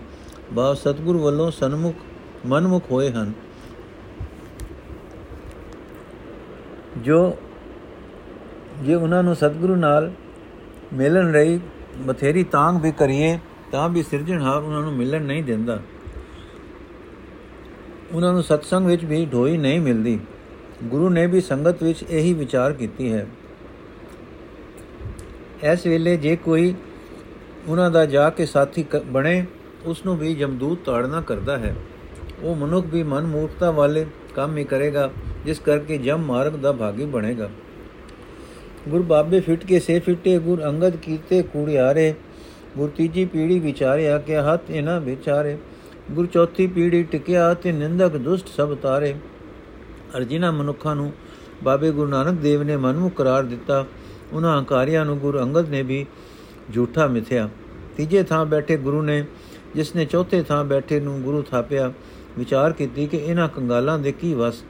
ਬਾ 0.53 0.73
ਸਤਿਗੁਰੂ 0.73 1.19
ਵੱਲੋਂ 1.19 1.51
ਸਨਮੁਖ, 1.51 1.95
ਮਨਮੁਖ 2.45 2.83
ਹੋਏ 2.91 3.11
ਹਨ। 3.11 3.33
ਜੋ, 6.97 7.38
ਜੇ 8.81 8.95
ਉਹਨਾਂ 8.95 9.23
ਨੂੰ 9.23 9.35
ਸਤਿਗੁਰੂ 9.35 9.75
ਨਾਲ 9.75 10.11
ਮਿਲਣ 10.94 11.33
ਰਹੀ 11.33 11.59
ਬਥੇਰੀ 12.05 12.44
ਤਾਂਗ 12.44 12.81
ਵੀ 12.81 12.91
ਕਰੀਏ, 12.91 13.39
ਤਾਂ 13.71 13.89
ਵੀ 13.89 14.03
ਸਿਰਜਣਹਾਰ 14.03 14.61
ਉਹਨਾਂ 14.61 14.81
ਨੂੰ 14.81 14.94
ਮਿਲਣ 14.94 15.21
ਨਹੀਂ 15.21 15.44
ਦਿੰਦਾ। 15.44 15.79
ਉਹਨਾਂ 18.11 18.33
ਨੂੰ 18.33 18.44
ਸਤਸੰਗ 18.44 18.88
ਵਿੱਚ 18.88 19.05
ਵੀ 19.05 19.25
ਢੋਈ 19.25 19.57
ਨਹੀਂ 19.57 19.79
ਮਿਲਦੀ। 19.79 20.19
ਗੁਰੂ 20.83 21.09
ਨੇ 21.09 21.27
ਵੀ 21.27 21.41
ਸੰਗਤ 21.41 21.83
ਵਿੱਚ 21.83 22.03
ਇਹੀ 22.03 22.33
ਵਿਚਾਰ 22.33 22.73
ਕੀਤੀ 22.73 23.13
ਹੈ। 23.13 23.27
ਇਸ 25.73 25.85
ਵੇਲੇ 25.85 26.17
ਜੇ 26.17 26.35
ਕੋਈ 26.35 26.75
ਉਹਨਾਂ 27.67 27.91
ਦਾ 27.91 28.05
ਜਾ 28.05 28.29
ਕੇ 28.29 28.45
ਸਾਥੀ 28.45 28.85
ਬਣੇ 29.05 29.45
ਉਸ 29.85 30.05
ਨੂੰ 30.05 30.17
ਵੀ 30.17 30.35
ਜਮਦੂਤ 30.35 30.79
ਤਾੜਨਾ 30.85 31.21
ਕਰਦਾ 31.21 31.57
ਹੈ। 31.57 31.75
ਉਹ 32.41 32.55
ਮਨੁੱਖ 32.55 32.88
ਵੀ 32.88 33.03
ਮਨ 33.03 33.25
ਮੂਰਖਤਾ 33.25 33.71
ਵਾਲੇ 33.71 34.05
ਕੰਮ 34.35 34.57
ਹੀ 34.57 34.63
ਕਰੇਗਾ, 34.63 35.11
ਜਿਸ 35.45 35.59
ਕਰਕੇ 35.59 35.97
ਜਮ 35.97 36.21
ਮਾਰਗ 36.21 36.51
ਦਾ 36.51 36.71
ਭਾਗੀ 36.71 37.05
ਬਣੇਗਾ। 37.05 37.49
ਗੁਰ 38.88 39.01
ਬਾਬੇ 39.01 39.39
ਫਿੱਟ 39.39 39.66
ਕੇ 39.66 39.80
ਸੇ 39.80 40.00
ਫਿੱਟੇ, 40.00 40.39
ਗੁਰ 40.39 40.63
ਅੰਗਦ 40.63 40.95
ਕੀਤੇ 40.95 41.42
ਕੂੜਿਆਰੇ। 41.42 42.13
ਗੁਰ 42.78 42.89
ਤੀਜੀ 42.89 43.25
ਪੀੜੀ 43.25 43.60
ਵਿਚਾਰਿਆ 43.60 44.18
ਕਿ 44.18 44.38
ਹੱਥ 44.38 44.69
ਇਹਨਾਂ 44.69 45.01
ਵਿਚਾਰੇ। 45.01 45.57
ਗੁਰ 46.12 46.25
ਚੌਥੀ 46.25 46.68
ਪੀੜੀ 46.68 47.04
ਟਿਕਿਆ 47.04 47.54
ਤੇ 47.54 47.72
ਨਿੰਦਕ 47.72 48.18
ਦੁਸ਼ਟ 48.18 48.48
ਸਭ 48.48 48.75
ਤਾਰੇ। 48.75 49.16
ਅਰਜਿਨਾ 50.18 50.51
ਮਨੁੱਖਾਂ 50.51 50.95
ਨੂੰ 50.95 51.12
ਬਾਬੇ 51.63 51.92
ਗੁਰੂ 51.92 52.10
ਨਾਨਕ 52.12 52.39
ਦੇਵ 52.39 52.63
ਨੇ 52.63 52.78
ਮਨਮੁਖ 52.78 53.13
ਕਰਾਰ 53.13 53.44
ਦਿੱਤਾ, 53.44 53.86
ਉਹਨਾਂ 54.34 54.57
ਹੰਕਾਰੀਆਂ 54.60 55.06
ਨੂੰ 55.06 55.19
ਗੁਰੂ 55.19 55.40
ਅੰਗਦ 55.40 55.69
ਨੇ 55.69 55.81
ਵੀ 55.83 56.06
ਝੂਠਾ 56.74 57.07
ਮਿਥਿਆ। 57.07 57.50
ਤੀਜੇ 57.98 58.24
ਥਾਂ 58.24 58.45
ਬੈਠੇ 58.45 58.78
ਗੁਰੂ 58.78 59.01
ਨੇ, 59.01 59.25
ਜਿਸ 59.75 59.95
ਨੇ 59.95 60.06
ਚੌਥੇ 60.06 60.44
ਥਾਂ 60.44 60.63
ਬੈਠੇ 60.63 61.00
ਨੂੰ 61.00 61.22
ਗੁਰੂ 61.22 61.42
ਥਾਪਿਆ, 61.42 61.92
ਵਿਚਾਰ 62.38 62.74
ਕੀਤੀ 62.74 63.07
ਕਿ 63.07 63.18
ਇਹਨਾਂ 63.18 63.50
ਕੰਗਾਲਾਂ 63.50 64.00
ਦੇ 64.00 64.12
ਕੀ 64.12 64.33
ਵਸ। 64.33 64.63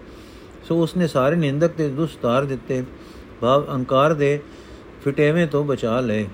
ਸੋ 0.67 0.81
ਉਸਨੇ 0.83 1.07
ਸਾਰੇ 1.07 1.35
ਨਿੰਦਕ 1.35 1.67
ਤੇ 1.67 1.89
ਦੁਸਤਾਰ 1.89 2.45
ਦਿੱਤੇ। 2.45 2.83
ਭਾਵ 3.41 3.65
ਅਹੰਕਾਰ 3.67 4.13
ਦੇ 4.13 4.39
ਫਟੇਵੇਂ 5.05 5.47
ਤੋਂ 5.47 5.63
ਬਚਾ 5.63 5.99
ਲਏ। 5.99 6.25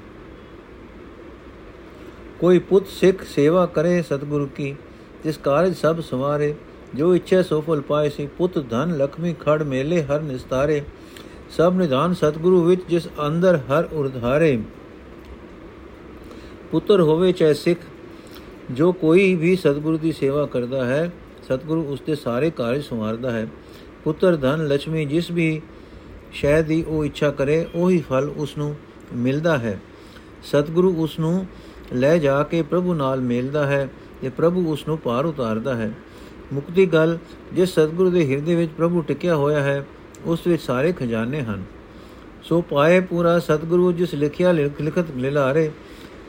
ਕੋਈ 2.40 2.60
ਪੁੱਤ 2.60 2.88
ਸਿੱਖ 2.88 3.24
ਸੇਵਾ 3.24 3.66
ਕਰੇ 3.66 4.02
ਸਤਿਗੁਰੂ 4.02 4.48
ਕੀ, 4.48 4.76
ਜਿਸ 5.24 5.38
ਕਾਰਜ 5.38 5.76
ਸਭ 5.76 6.00
ਸਵਾਰੇ, 6.00 6.56
ਜੋ 6.96 7.16
ਇੱਛਾ 7.16 7.42
ਸੋ 7.42 7.62
ਫਲ 7.62 7.82
ਪਾਏ 7.82 8.10
ਸੀ, 8.10 8.28
ਪੁੱਤ, 8.28 8.60
ਧਨ, 8.60 8.98
ਲਖਮੀ, 8.98 9.36
ਖੜ, 9.40 9.64
ਮੇਲੇ, 9.64 10.04
ਹਰ 10.04 10.22
ਨਿਸਤਾਰੇ, 10.22 10.82
ਸਭ 11.50 11.74
ਨਿਧਾਨ 11.74 12.14
ਸਤਿਗੁਰੂ 12.14 12.64
ਵਿੱਚ, 12.64 12.82
ਜਿਸ 12.90 13.08
ਅੰਦਰ 13.28 13.58
ਹਰ 13.58 13.88
ਉਰਧਾਰੇ। 13.94 14.58
ਪੁੱਤਰ 16.72 17.02
ਹੋਵੇ 17.02 17.32
ਚਾਹੇ 17.32 17.54
ਸਿੱਖ, 17.54 17.80
ਜੋ 18.72 18.92
ਕੋਈ 18.92 19.36
ਵੀ 19.36 19.56
ਸਤਿਗੁਰੂ 19.56 19.98
ਦੀ 19.98 20.12
ਸੇਵਾ 20.12 20.46
ਕਰਦਾ 20.46 20.86
ਹੈ, 20.86 21.12
ਸਤਿਗੁਰੂ 21.44 21.86
ਉਸ 21.86 22.02
ਦੇ 22.02 22.16
ਸਾਰੇ 22.16 22.50
ਕਾਰਜ 22.50 22.84
ਸੰਵਾਰਦਾ 22.84 23.32
ਹੈ। 23.32 23.48
ਪੁੱਤਰ, 24.04 24.36
ਧਨ 24.36 24.68
ਲక్ష్ਮੀ 24.68 25.06
ਜਿਸ 25.06 25.32
ਵੀ 25.32 25.62
ਸ਼ੈ 26.34 26.62
ਦੀ 26.62 26.84
ਉਹ 26.84 27.06
ਇੱਛਾ 27.06 27.32
ਕਰੇ, 27.32 27.66
ਉਹੀ 27.76 28.04
ਫਲ 28.10 28.32
ਉਸ 28.38 28.58
ਨੂੰ 28.58 28.76
ਮਿਲਦਾ 29.14 29.58
ਹੈ। 29.58 29.80
ਸਤਿਗੁਰੂ 30.44 30.96
ਉਸ 30.98 31.20
ਨੂੰ 31.20 31.46
ਲੈ 31.94 32.18
ਜਾ 32.18 32.44
ਕੇ 32.44 32.62
ਪ੍ਰਭੂ 32.62 32.94
ਨਾਲ 32.94 33.22
ਮਿਲਦਾ 33.22 33.66
ਹੈ 33.66 33.90
ਤੇ 34.22 34.30
ਪ੍ਰਭੂ 34.30 34.72
ਉਸ 34.72 34.88
ਨੂੰ 34.88 34.98
ਪਾਰ 34.98 35.26
ਉਤਾਰਦਾ 35.26 35.76
ਹੈ। 35.76 35.92
ਮੁਕਤੀ 36.54 36.86
ਗੱਲ, 36.86 37.18
ਜਿਸ 37.54 37.70
ਸਤਿਗੁਰੂ 37.70 38.10
ਦੇ 38.10 38.32
ਹਿਰਦੇ 38.32 38.56
ਵਿੱਚ 38.56 38.72
ਪ੍ਰਭੂ 38.78 39.02
ਟਿਕਿਆ 39.02 39.36
ਹੋਇਆ 39.36 39.62
ਹੈ, 39.62 39.86
ਉਸ 40.26 40.48
ਵਿੱਚ 40.48 40.62
ਸਾਰੇ 40.62 40.92
ਖਜ਼ਾਨੇ 40.92 41.42
ਹਨ। 41.42 41.64
ਸੋ 42.44 42.62
ਪਾਏ 42.62 43.00
ਪੂਰਾ 43.00 43.40
ਸਤਿਗੁਰੂ, 43.40 43.92
ਜਿਸ 43.92 44.14
ਲਿਖਿਆ 44.14 44.52
ਲਿਖਤ 44.52 45.06
ਲਿਲਾਰੇ, 45.18 45.72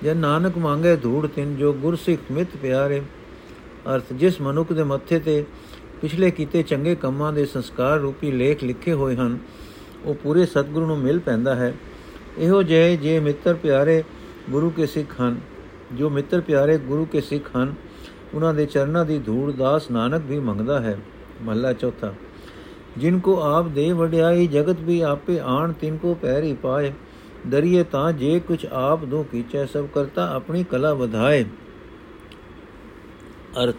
ਜੇ 0.02 0.14
ਨਾਨਕ 0.14 0.58
ਮੰਗੇ 0.58 0.96
ਧੂੜ 0.96 1.26
ਤਿੰਨ, 1.26 1.56
ਜੋ 1.56 1.72
ਗੁਰਸਿੱਖ 1.72 2.20
ਮਿਤ 2.32 2.56
ਪਿਆਰੇ। 2.62 3.02
ਅਰਥ, 3.94 4.12
ਜਿਸ 4.12 4.40
ਮਨੁੱਖ 4.40 4.72
ਦੇ 4.72 4.82
ਮੱਥੇ 4.82 5.18
ਤੇ 5.18 5.44
ਪਿਛਲੇ 6.00 6.30
ਕੀਤੇ 6.30 6.62
ਚੰਗੇ 6.62 6.94
ਕੰਮਾਂ 6.94 7.32
ਦੇ 7.32 7.44
ਸੰਸਕਾਰ 7.46 7.98
ਰੂਪੀ 7.98 8.30
ਲੇਖ 8.30 8.64
ਲਿਖੇ 8.64 8.92
ਹੋਏ 8.92 9.16
ਹਨ 9.16 9.38
ਉਹ 10.04 10.14
ਪੂਰੇ 10.14 10.46
ਸਤਿਗੁਰੂ 10.46 10.86
ਨੂੰ 10.86 10.98
ਮਿਲ 10.98 11.18
ਪੈਂਦਾ 11.18 11.54
ਹੈ। 11.54 11.72
ਇਹੋ 12.38 12.62
ਜਿਹੇ 12.62 12.96
ਜੇ 12.96 13.18
ਮਿੱਤਰ 13.20 13.54
ਪਿਆਰੇ 13.54 14.02
ਗੁਰੂ 14.50 14.70
ਕੇ 14.70 14.86
ਸਿੱਖ 14.86 15.20
ਹਨ, 15.20 15.36
ਜੋ 15.92 16.10
ਮਿੱਤਰ 16.10 16.40
ਪਿਆਰੇ 16.40 16.76
ਗੁਰੂ 16.78 17.04
ਕੇ 17.04 17.20
ਸਿੱਖ 17.20 17.50
ਹਨ, 17.56 17.74
ਉਹਨਾਂ 18.34 18.52
ਦੇ 18.54 18.66
ਚਰਨਾਂ 18.66 19.04
ਦੀ 19.04 19.18
ਧੂੜ 19.18 19.52
ਦਾਸ 19.52 19.90
ਨਾਨਕ 19.90 20.22
ਵੀ 20.22 20.38
ਮੰਗਦਾ 20.38 20.80
ਹੈ। 20.80 20.98
ਮਹਲਾ 21.42 21.72
ਚੌਥਾ, 21.72 22.12
ਜਿਨ 22.98 23.18
ਕੋ 23.18 23.40
ਆਪ 23.42 23.68
ਦੇ 23.68 23.90
ਵਡਿਆਈ, 23.92 24.46
ਜਗਤ 24.46 24.80
ਵੀ 24.80 25.00
ਆਪੇ 25.00 25.38
ਆਣ, 25.40 25.72
ਤਿਨ 25.72 25.96
ਕੋ 25.96 26.14
ਪੈਰੀ 26.14 26.52
ਪਾਏ। 26.54 26.92
ਦਰੀਏ 27.46 27.82
ਤਾਂ 27.82 28.12
ਜੇ 28.12 28.38
ਕੁਛ 28.40 28.64
ਆਪ 28.72 29.04
ਦੋ 29.04 29.22
ਕੀਚੈ, 29.22 29.64
ਸਭ 29.66 29.86
ਕਰਤਾ 29.86 30.30
ਆਪਣੀ 30.34 30.64
ਕਲਾ 30.64 30.94
ਵਧਾਏ। 30.94 31.44
ਅਰਥ, 33.64 33.76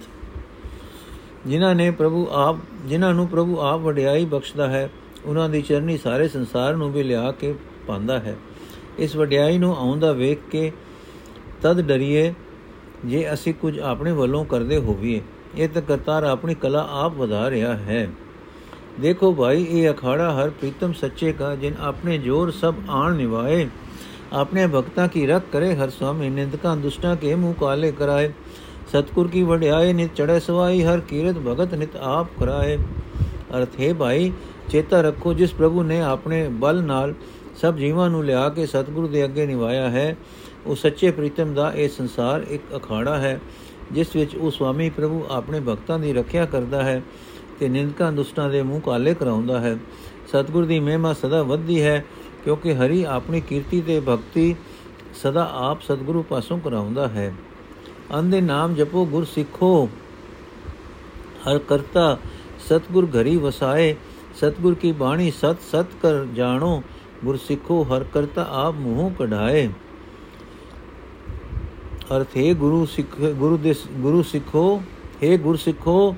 ਜਿਨ੍ਹਾਂ 1.48 1.74
ਨੇ 1.76 1.90
ਪ੍ਰਭੂ 1.92 2.28
ਆਪ, 2.32 2.58
ਜਿਨ੍ਹਾਂ 2.86 3.14
ਨੂੰ 3.14 3.28
ਪ੍ਰਭੂ 3.28 3.60
ਆਪ 3.60 3.80
ਵਡਿਆਈ 3.80 4.26
ਬਖਸ਼ਦਾ 4.26 4.68
ਹੈ 4.68 4.90
ਉਹਨਾਂ 5.26 5.50
ਦੀ 5.50 5.62
ਚਰਨੀ 5.62 5.98
ਸਾਰੇ 5.98 6.28
ਸੰਸਾਰ 6.28 6.76
ਨੂੰ 6.76 6.92
ਵੀ 6.92 7.04
ਲਿਆ 7.04 7.32
ਕੇ 7.32 7.54
ਪਾਉਂਦਾ 7.88 8.20
ਹੈ। 8.20 8.36
ਇਸ 9.00 9.16
ਵਡਿਆਈ 9.16 9.58
ਨੂੰ 9.58 9.78
ਆਉਂਦਾ 9.78 10.12
ਵੇਖ 10.12 10.40
ਕੇ 10.52 10.72
ਤਦ 11.62 11.82
ਡਰੀਏ 11.82 12.34
ਜੇ 13.06 13.34
ਅਸੀਂ 13.34 13.54
ਕੁਝ 13.54 13.80
ਆਪਣੇ 13.80 14.12
ਵੱਲੋਂ 14.12 14.46
ਕਰਦੇ 14.46 14.78
ਹੋਵੀਏ। 14.78 15.22
ਇਹ 15.56 15.70
ਤਾਂ 15.70 15.82
ਕਰਤਾਰ 15.82 16.24
ਆਪਣੀ 16.24 16.54
ਕਲਾ 16.54 16.88
ਆਪ 16.92 17.14
ਵਧਾ 17.14 17.50
ਰਿਹਾ 17.50 17.76
ਹੈ। 17.76 18.10
ਦੇਖੋ 19.00 19.34
ਭਾਈ, 19.34 19.64
ਇਹ 19.64 19.90
ਅਖਾੜਾ 19.92 20.32
ਹਰ 20.34 20.50
ਪ੍ਰੀਤਮ 20.50 20.94
ਸੱਚੇ 20.94 21.34
ਕਾ, 21.34 21.56
ਜਿਨ 21.56 21.74
ਆਪਣੇ 21.80 22.18
ਜੋਰ 22.18 22.52
ਸਭ 22.52 22.74
ਆਣ 22.90 23.16
ਨਿਵਾਏ। 23.16 23.68
ਆਪਣੇ 24.34 24.68
ਭਗਤਾਂ 24.68 25.08
ਕੀ 25.08 25.26
ਰੱਖ 25.28 25.44
ਕਰੇ 25.52 25.76
ਹਰ 25.76 25.90
ਸੁਆਮੀ 25.90 26.30
ਨਿੰਦਕਾਂ 26.30 26.78
ਦੁਸ਼ਟਾਂ 26.78 27.16
ਕੇ 27.16 27.36
ਮੂੰਹ 27.36 27.54
ਕਾਲੇ 27.54 27.92
ਕਰਾਏ। 27.92 28.32
ਸਤਗੁਰ 28.88 29.28
ਕੀ 29.28 29.44
ਵਡਿਆਈ 29.44 29.94
ਨਿਤ 29.94 30.16
ਚੜੇ 30.16 30.40
ਸਵਾਈ, 30.40 30.84
ਹਰ 30.84 31.00
ਕੀਰਤ 31.00 31.36
ਭਗਤ 31.36 31.74
ਨਿਤ 31.74 31.96
ਆਪ 31.96 32.28
ਕਰਾਏ। 32.40 32.78
ਅਰਥ 33.58 33.80
ਹੈ 33.80 33.94
ਭਾਈ 33.94 34.32
ਚੇਤਾ 34.70 35.02
ਰੱਖੋ 35.02 35.34
ਜਿਸ 35.34 35.54
ਪ੍ਰਭੂ 35.54 35.84
ਨੇ 35.84 36.02
ਆਪਣੇ 36.02 36.48
ਬਲ 36.50 36.82
ਨਾਲ 36.84 37.14
ਸਭ 37.62 37.76
ਜੀਵਾਂ 37.76 38.10
ਨੂੰ 38.10 38.24
ਲਿਆ 38.26 38.48
ਕੇ 38.50 38.66
ਸਤਗੁਰੂ 38.66 39.08
ਦੇ 39.08 39.24
ਅੱਗੇ 39.26 39.46
ਨਿਵਾਇਆ 39.46 39.90
ਹੈ, 39.90 40.16
ਉਹ 40.66 40.76
ਸੱਚੇ 40.76 41.12
ਪ੍ਰੀਤਮ 41.12 41.54
ਦਾ 41.54 41.72
ਇਹ 41.76 41.90
ਸੰਸਾਰ 41.90 42.46
ਇੱਕ 42.50 42.64
ਅਖਾੜਾ 42.78 43.18
ਹੈ, 43.18 43.40
ਜਿਸ 43.92 44.16
ਵਿੱਚ 44.16 44.36
ਉਹ 44.36 44.52
ਸੁਆਮੀ 44.52 44.90
ਪ੍ਰਭੂ 44.90 45.26
ਆਪਣੇ 45.30 45.60
ਭਗਤਾਂ 45.60 46.00
ਦੀ 46.00 46.14
ਰੱਖਿਆ 46.14 46.46
ਕਰਦਾ 46.46 46.84
ਹੈ 46.84 47.02
ਤੇ 47.60 47.70
ਨਿੰਦਕਾਂ 47.70 48.12
ਦੁਸ਼ਟਾਂ 48.12 48.50
ਦੇ 48.50 48.62
ਮੂੰਹ 48.62 48.82
ਕਾਲੇ 48.82 49.14
ਕਰਾਉਂਦਾ 49.14 49.60
ਹੈ। 49.60 49.78
ਸਤਗੁਰ 50.28 50.66
ਦੀ 50.66 50.80
ਮਹਿਮਾ 50.80 51.14
ਸਦਾ 51.14 51.42
ਵੱਧਦੀ 51.44 51.82
ਹੈ, 51.82 52.06
ਕਿਉਂਕਿ 52.44 52.74
ਹਰੀ 52.76 53.04
ਆਪਣੀ 53.04 53.42
ਕੀਰਤੀ 53.42 53.82
ਤੇ 53.82 54.00
ਭਗਤੀ 54.00 54.56
ਸਦਾ 55.16 55.50
ਆਪ 55.54 55.82
ਸਤਗੁਰੂ 55.82 56.24
ਪਾਸੋਂ 56.24 56.60
ਕਰਾਉਂਦਾ 56.60 57.08
ਹੈ। 57.08 57.34
ਅੰਦੇ 58.16 58.42
ਨਾਮ 58.42 58.74
ਜਪੋ, 58.74 59.06
ਗੁਰ 59.06 59.26
ਸਿੱਖੋ, 59.26 59.90
ਹਰ 61.48 61.58
ਕਰਤਾ 61.60 62.18
ਸਤਗੁਰ 62.66 63.08
ਘਰੀ 63.12 63.36
ਵਸਾਏ 63.38 63.96
ਸਤਗੁਰ 64.36 64.74
ਕੀ 64.74 64.92
ਬਾਣੀ 64.92 65.32
ਸਤ 65.32 65.62
ਸਤ 65.62 65.94
ਕਰ 66.02 66.26
ਜਾਣੋ, 66.26 66.82
ਗੁਰ 67.26 67.38
ਸਿੱਖੋ 67.38 67.82
ਹਰ 67.84 68.04
ਕਰਤਾ 68.04 68.46
ਆਪ 68.52 68.76
ਮੂੰਹ 68.76 69.12
ਕਢਾਏ। 69.20 69.68
ਅਰਥ, 72.16 72.36
ਹੈ 72.38 72.54
ਗੁਰੂ 72.54 72.86
ਸਿੱਖ, 72.86 73.20
ਗੁਰੂ 73.22 73.58
ਦੇ 73.58 73.74
ਗੁਰੂ 73.92 74.24
ਸਿੱਖੋ, 74.24 74.82
ਹੈ 75.24 75.38
ਗੁਰ 75.38 75.56
ਸਿੱਖੋ, 75.56 76.16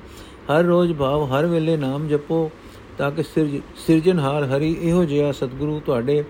ਹਰ 0.50 0.64
ਰੋਜ਼ 0.64 0.92
ਭਾਵ, 0.92 1.24
ਹਰ 1.24 1.46
ਵੇਲੇ 1.46 1.76
ਨਾਮ 1.76 2.08
ਜਪੋ, 2.08 2.50
ਤਾਂ 2.98 3.10
ਕਿ 3.10 3.22
ਸਿਰਜਣਹਾਰ 3.22 4.44
ਹਰੀ 4.44 4.76
ਇਹੋ 4.80 5.04
ਜਿਹਾ 5.04 5.32
ਸਤਿਗੁਰੂ 5.32 5.80
ਤੁਹਾਡੇ 5.86 6.22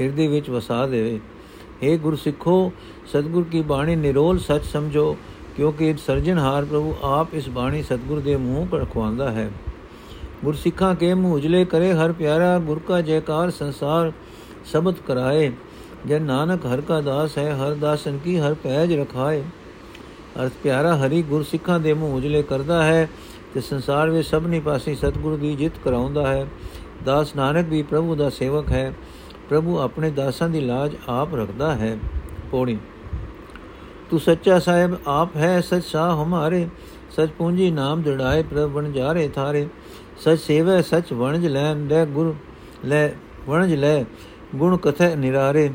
ਹਿਰਦੇ 0.00 0.26
ਵਿੱਚ 0.28 0.50
ਵਸਾ 0.50 0.86
ਦੇਵੇ। 0.86 1.20
ਏ 1.82 1.96
ਗੁਰ 1.98 2.16
ਸਿੱਖੋ, 2.16 2.72
ਸਤਿਗੁਰ 3.06 3.44
ਕੀ 3.44 3.62
ਬਾਣੀ 3.62 3.96
ਨਿਰੋਲ 3.96 4.38
ਸੱਚ 4.38 4.64
ਸਮਝੋ, 4.64 5.16
ਕਿਉਂਕਿ 5.56 5.94
ਸਰਜਣਹਾਰ 6.06 6.64
ਪ੍ਰਭੂ 6.64 6.94
ਆਪ 7.02 7.34
ਇਸ 7.34 7.48
ਬਾਣੀ 7.48 7.82
ਸਤਿਗੁਰ 7.82 8.20
ਦੇ 8.20 8.36
ਮੂੰਹ 8.36 8.66
ਪਰ 8.66 8.78
ਰਖਵਾਉਂਦਾ 8.78 9.30
ਹੈ। 9.30 9.50
ਗੁਰ 10.44 10.54
ਸਿੱਖਾਂ 10.54 10.94
ਕੇ 10.94 11.12
ਮੂੰਹ 11.14 11.34
ਉਜਲੇ 11.34 11.64
ਕਰੇ 11.64 11.92
ਹਰ 11.92 12.12
ਪਿਆਰਾ 12.12 12.58
ਗੁਰ 12.58 12.78
ਕਾ 12.78 13.00
ਜੈਕਾਰ 13.00 13.50
ਸੰਸਾਰ 13.50 14.12
ਸਬਦ 14.64 14.94
ਕਰਾਏ। 15.06 15.52
ਜੇ 16.06 16.18
ਨਾਨਕ 16.18 16.66
ਹਰ 16.66 16.80
ਕਾ 16.80 17.00
ਦਾਸ 17.00 17.38
ਹੈ, 17.38 17.54
ਹਰ 17.56 17.74
ਦਾਸਨ 17.74 18.18
ਕੀ 18.18 18.38
ਹਰ 18.38 18.54
ਪੈਜ 18.54 18.92
ਰਖਾਏ। 18.92 19.42
ਅਰਥ 20.42 20.52
ਪਿਆਰਾ 20.62 20.96
ਹਰੀ 20.96 21.22
ਗੁਰ 21.22 21.42
ਸਿੱਖਾਂ 21.42 21.78
ਦੇ 21.80 21.92
ਮੂੰਹ 21.94 22.14
ਉਜਲੇ 22.14 22.42
ਕਰਦਾ 22.42 22.82
ਹੈ, 22.84 23.08
ਤੇ 23.54 23.60
ਸੰਸਾਰ 23.60 24.10
ਵਿੱਚ 24.10 24.28
ਸਭਨੀ 24.28 24.60
ਪਾਸੇ 24.60 24.94
ਸਤਿਗੁਰੂ 24.94 25.36
ਦੀ 25.36 25.54
ਜਿੱਤ 25.54 25.78
ਕਰਾਉਂਦਾ 25.84 26.26
ਹੈ। 26.26 26.46
ਦਾਸ 27.04 27.34
ਨਾਨਕ 27.36 27.68
ਵੀ 27.68 27.82
ਪ੍ਰਭੂ 27.82 28.14
ਦਾ 28.14 28.30
ਸੇਵਕ 28.30 28.68
ਹੈ, 28.68 28.92
ਪ੍ਰਭੂ 29.48 29.78
ਆਪਣੇ 29.78 30.10
ਦਾਸਾਂ 30.10 30.48
ਦੀ 30.48 30.60
ਲਾਜ 30.60 30.96
ਆਪ 31.08 31.34
ਰੱਖਦਾ 31.34 31.74
ਹੈ। 31.74 31.96
ਪੌੜੀ, 32.50 32.78
ਤੂੰ 34.10 34.20
ਸੱਚਾ 34.20 34.58
ਸਾਹਿਬ 34.58 34.96
ਆਪ 35.06 35.36
ਹੈ, 35.36 35.60
ਸੱਚ 35.60 35.84
ਸਾਹ 35.84 36.22
ਹਮਾਰੇ, 36.24 36.68
ਸਚ 37.10 37.30
ਪੂੰਜੀ 37.38 37.70
ਨਾਮ 37.70 38.02
ਜੜਾਏ, 38.02 38.42
ਪ੍ਰਭ 38.42 38.70
ਬਣ 38.70 38.92
ਜਾਰੇ 38.92 39.28
ਥਾਰੇ। 39.28 39.66
ਸਚ 40.18 40.38
ਸੇਵੈ, 40.38 40.82
ਸਚ 40.82 41.12
ਵਣਜ 41.12 41.46
ਲੈਨ 41.46 41.88
ਲੈ 41.88 42.06
ਗੁਰ, 42.06 42.34
ਲੈ 42.84 43.08
ਵਣਜ 43.46 43.74
ਲੈ, 43.74 44.04
ਗੁਣ 44.56 44.76
ਕਥੈ 44.76 45.16
ਨਿਰਾਰੇ। 45.16 45.70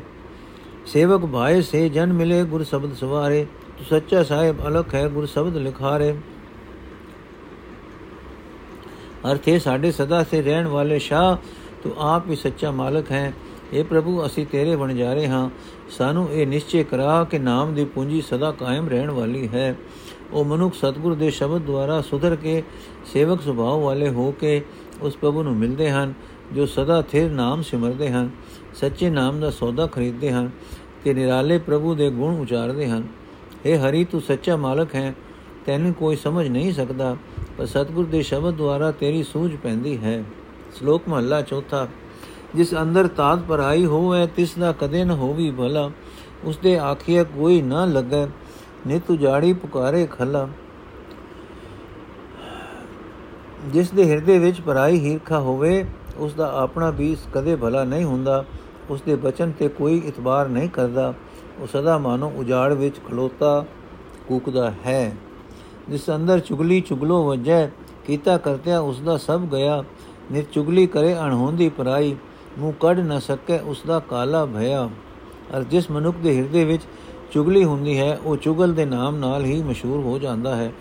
ਸੇਵਕ 0.86 1.26
ਭਾਏ, 1.26 1.60
ਸੇ 1.60 1.88
ਜਨ 1.88 2.12
ਮਿਲੇ, 2.12 2.44
ਗੁਰ 2.44 2.64
ਸ਼ਬਦ 2.64 2.94
ਸਵਾਰੇ। 2.94 3.46
ਤੂੰ 3.78 3.86
ਸੱਚਾ 3.90 4.22
ਸਾਹਿਬ, 4.22 4.66
ਅਲਖ 4.66 4.94
ਹੈ, 4.94 5.08
ਗੁਰ 5.08 5.26
ਸ਼ਬਦ 5.26 5.56
ਲਿਖਾਰੇ। 5.56 6.14
ਅਰਥੇ 9.32 9.58
ਸਾਡੇ 9.58 9.92
ਸਦਾ 9.92 10.24
ਸੇ 10.24 10.42
ਰਹਿਣ 10.42 10.66
ਵਾਲੇ 10.66 10.98
ਸ਼ਾਹ, 10.98 11.36
ਤੂੰ 11.82 11.92
ਆਪ 11.98 12.30
ਹੀ 12.30 12.36
ਸੱਚਾ 12.36 12.70
ਮਾਲਕ 12.70 13.10
ਹੈ। 13.10 13.32
اے 13.78 13.84
ਪ੍ਰਭੂ, 13.84 14.26
ਅਸੀਂ 14.26 14.46
ਤੇਰੇ 14.46 14.74
ਵਣਜਾਰੇ 14.74 15.28
ਹਾਂ। 15.28 15.50
ਸਾਨੂੰ 15.90 16.30
ਇਹ 16.32 16.46
ਨਿਸ਼ਚੈ 16.46 16.82
ਕਰਾ 16.82 17.24
ਕਿ 17.24 17.38
ਨਾਮ 17.38 17.74
ਦੀ 17.74 17.84
ਪੂੰਜੀ 17.84 18.20
ਸਦਾ 18.20 18.50
ਕਾਇਮ 18.52 18.88
ਰਹਿਣ 18.88 19.10
ਵਾਲੀ 19.10 19.48
ਹੈ। 19.48 19.76
ਉਹ 20.32 20.44
ਮਨੁੱਖ 20.44 20.74
ਸਤਿਗੁਰ 20.74 21.14
ਦੇ 21.14 21.30
ਸ਼ਬਦ 21.30 21.62
ਦੁਆਰਾ 21.62 22.00
ਸੁਧਰ 22.00 22.36
ਕੇ 22.36 22.62
ਸੇਵਕ 23.12 23.40
ਸੁਭਾਅ 23.42 23.78
ਵਾਲੇ 23.78 24.08
ਹੋ 24.08 24.30
ਕੇ 24.30 24.60
ਉਸ 25.02 25.16
ਪ੍ਰਭੂ 25.16 25.42
ਨੂੰ 25.42 25.56
ਮਿਲਦੇ 25.56 25.90
ਹਨ, 25.90 26.12
ਜੋ 26.52 26.66
ਸਦਾ 26.66 27.02
ਥਿਰ 27.02 27.30
ਨਾਮ 27.30 27.62
ਸਿਮਰਦੇ 27.62 28.10
ਹਨ, 28.10 28.30
ਸੱਚੇ 28.74 29.10
ਨਾਮ 29.10 29.40
ਦਾ 29.40 29.50
ਸੌਦਾ 29.50 29.86
ਖਰੀਦਦੇ 29.86 30.32
ਹਨ 30.32 30.50
ਤੇ 31.04 31.14
ਨਿਰਾਲੇ 31.14 31.58
ਪ੍ਰਭੂ 31.58 31.94
ਦੇ 31.94 32.10
ਗੁਣ 32.10 32.40
ਉਚਾਰਦੇ 32.40 32.86
ਹਨ। 32.86 33.02
हे 33.66 33.78
ਹਰੀ, 33.78 34.04
ਤੂੰ 34.04 34.20
ਸੱਚਾ 34.20 34.56
ਮਾਲਕ 34.56 34.94
ਹੈ, 34.94 35.14
ਤੈਨੂੰ 35.66 35.94
ਕੋਈ 35.94 36.16
ਸਮਝ 36.16 36.48
ਨਹੀਂ 36.48 36.72
ਸਕਦਾ, 36.72 37.16
ਪਰ 37.58 37.66
ਸਤਿਗੁਰ 37.66 38.04
ਦੇ 38.04 38.22
ਸ਼ਬਦ 38.22 38.54
ਦੁਆਰਾ 38.54 38.90
ਤੇਰੀ 38.90 39.22
ਸੂਝ 39.22 39.56
ਪੈਂਦੀ 39.56 39.96
ਹੈ। 39.98 40.24
ਸ਼ਲੋਕ 40.78 41.02
ਮਹਲਾ 41.08 41.42
ਚੌਥਾ, 41.42 41.88
ਜਿਸ 42.54 42.74
ਅੰਦਰ 42.82 43.06
ਤਾਤ 43.06 43.38
ਪਰਾਈ 43.38 43.84
ਹੋਵੇ, 43.86 44.26
ਤਿਸ 44.26 44.54
ਦਾ 44.58 44.72
ਕਦੇ 44.72 45.04
ਨ 45.04 45.10
ਹੋਵੀ 45.10 45.50
ਭਲਾ 45.50 45.90
ਉਸ 46.44 46.56
ਦੇ 46.56 46.78
ਆਖੀਏ 46.78 47.24
ਕੋਈ 47.24 47.62
ਨਾ 47.62 47.84
ਲੱਗੇ 47.84 48.26
ਨਿਤ 48.86 49.10
ਉਜਾੜੀ 49.10 49.52
ਪੁਕਾਰੇ 49.52 50.06
ਖਲਾ। 50.06 50.48
ਜਿਸ 53.66 53.90
ਦੇ 53.90 54.10
ਹਿਰਦੇ 54.10 54.38
ਵਿੱਚ 54.38 54.60
ਪਰਾਈ 54.60 55.00
ਹੀਰਖਾ 55.00 55.38
ਹੋਵੇ, 55.38 55.84
ਉਸ 56.16 56.34
ਦਾ 56.34 56.52
ਆਪਣਾ 56.54 56.90
ਵੀ 56.90 57.16
ਕਦੇ 57.34 57.56
ਭਲਾ 57.56 57.84
ਨਹੀਂ 57.84 58.04
ਹੁੰਦਾ। 58.04 58.44
ਉਸ 58.90 59.02
ਦੇ 59.02 59.14
ਬਚਨ 59.16 59.52
ਤੇ 59.52 59.68
ਕੋਈ 59.68 59.98
ਇਤਬਾਰ 59.98 60.48
ਨਹੀਂ 60.48 60.68
ਕਰਦਾ। 60.68 61.14
ਉਹ 61.60 61.66
ਸਦਾ 61.66 61.98
ਮਾਨੋ 61.98 62.32
ਉਜਾੜ 62.36 62.72
ਵਿੱਚ 62.72 62.96
ਖਲੋਤਾ 63.08 63.64
ਕੂਕਦਾ 64.28 64.72
ਹੈ। 64.86 65.16
ਜਿਸ 65.88 66.10
ਅੰਦਰ 66.10 66.40
ਚੁਗਲੀ 66.40 66.80
ਚੁਗਲੋ 66.80 67.26
ਵਜੈ, 67.28 67.66
ਕੀਤਾ 68.06 68.38
ਕਰਤਿਆ 68.38 68.80
ਉਸ 68.80 69.00
ਦਾ 69.00 69.16
ਸਭ 69.16 69.40
ਗਿਆ। 69.40 69.84
ਨਿਤ 70.32 70.46
ਚੁਗਲੀ 70.52 70.86
ਕਰੇ 70.86 71.18
ਅਣਹੋਂਦੀ 71.18 71.68
ਪਰਾਈ, 71.68 72.16
ਮੂੰਹ 72.58 72.72
ਕੱਢ 72.72 72.98
ਨਾ 72.98 73.18
ਸਕੇ 73.18 73.58
ਉਸ 73.58 73.82
ਦਾ 73.86 73.98
ਕਾਲਾ 73.98 74.46
ਭਇਆ। 74.46 74.90
ਅਰ 75.56 75.62
ਜਿਸ 75.62 75.90
ਮਨੁੱਖ 75.90 76.16
ਦੇ 76.16 76.36
ਹਿਰਦੇ 76.36 76.64
ਵਿੱਚ 76.64 76.82
ਚੁਗਲੀ 77.32 77.64
ਹੁੰਦੀ 77.64 77.98
ਹੈ, 77.98 78.18
ਉਹ 78.24 78.36
ਚੁਗਲ 78.36 78.74
ਦੇ 78.74 78.84
ਨਾਮ 78.84 79.16
ਨਾਲ 79.16 79.44
ਹੀ 79.44 79.62
ਮਸ਼ਹੂਰ 79.62 80.00
ਹੋ 80.00 80.18
ਜਾਂਦਾ 80.18 80.56
ਹੈ। 80.56 80.72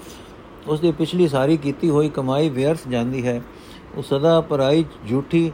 ਉਸ 0.67 0.79
ਦੀ 0.79 0.91
ਪਿਛਲੀ 0.91 1.27
ਸਾਰੀ 1.27 1.57
ਕੀਤੀ 1.57 1.89
ਹੋਈ 1.89 2.09
ਕਮਾਈ 2.09 2.49
ਵਿਅਰਥ 2.49 2.87
ਜਾਂਦੀ 2.87 3.27
ਹੈ। 3.27 3.41
ਉਹ 3.95 4.03
ਸਦਾ 4.03 4.41
ਪਰਾਈ 4.41 4.85
ਝੂਠੀ 5.09 5.51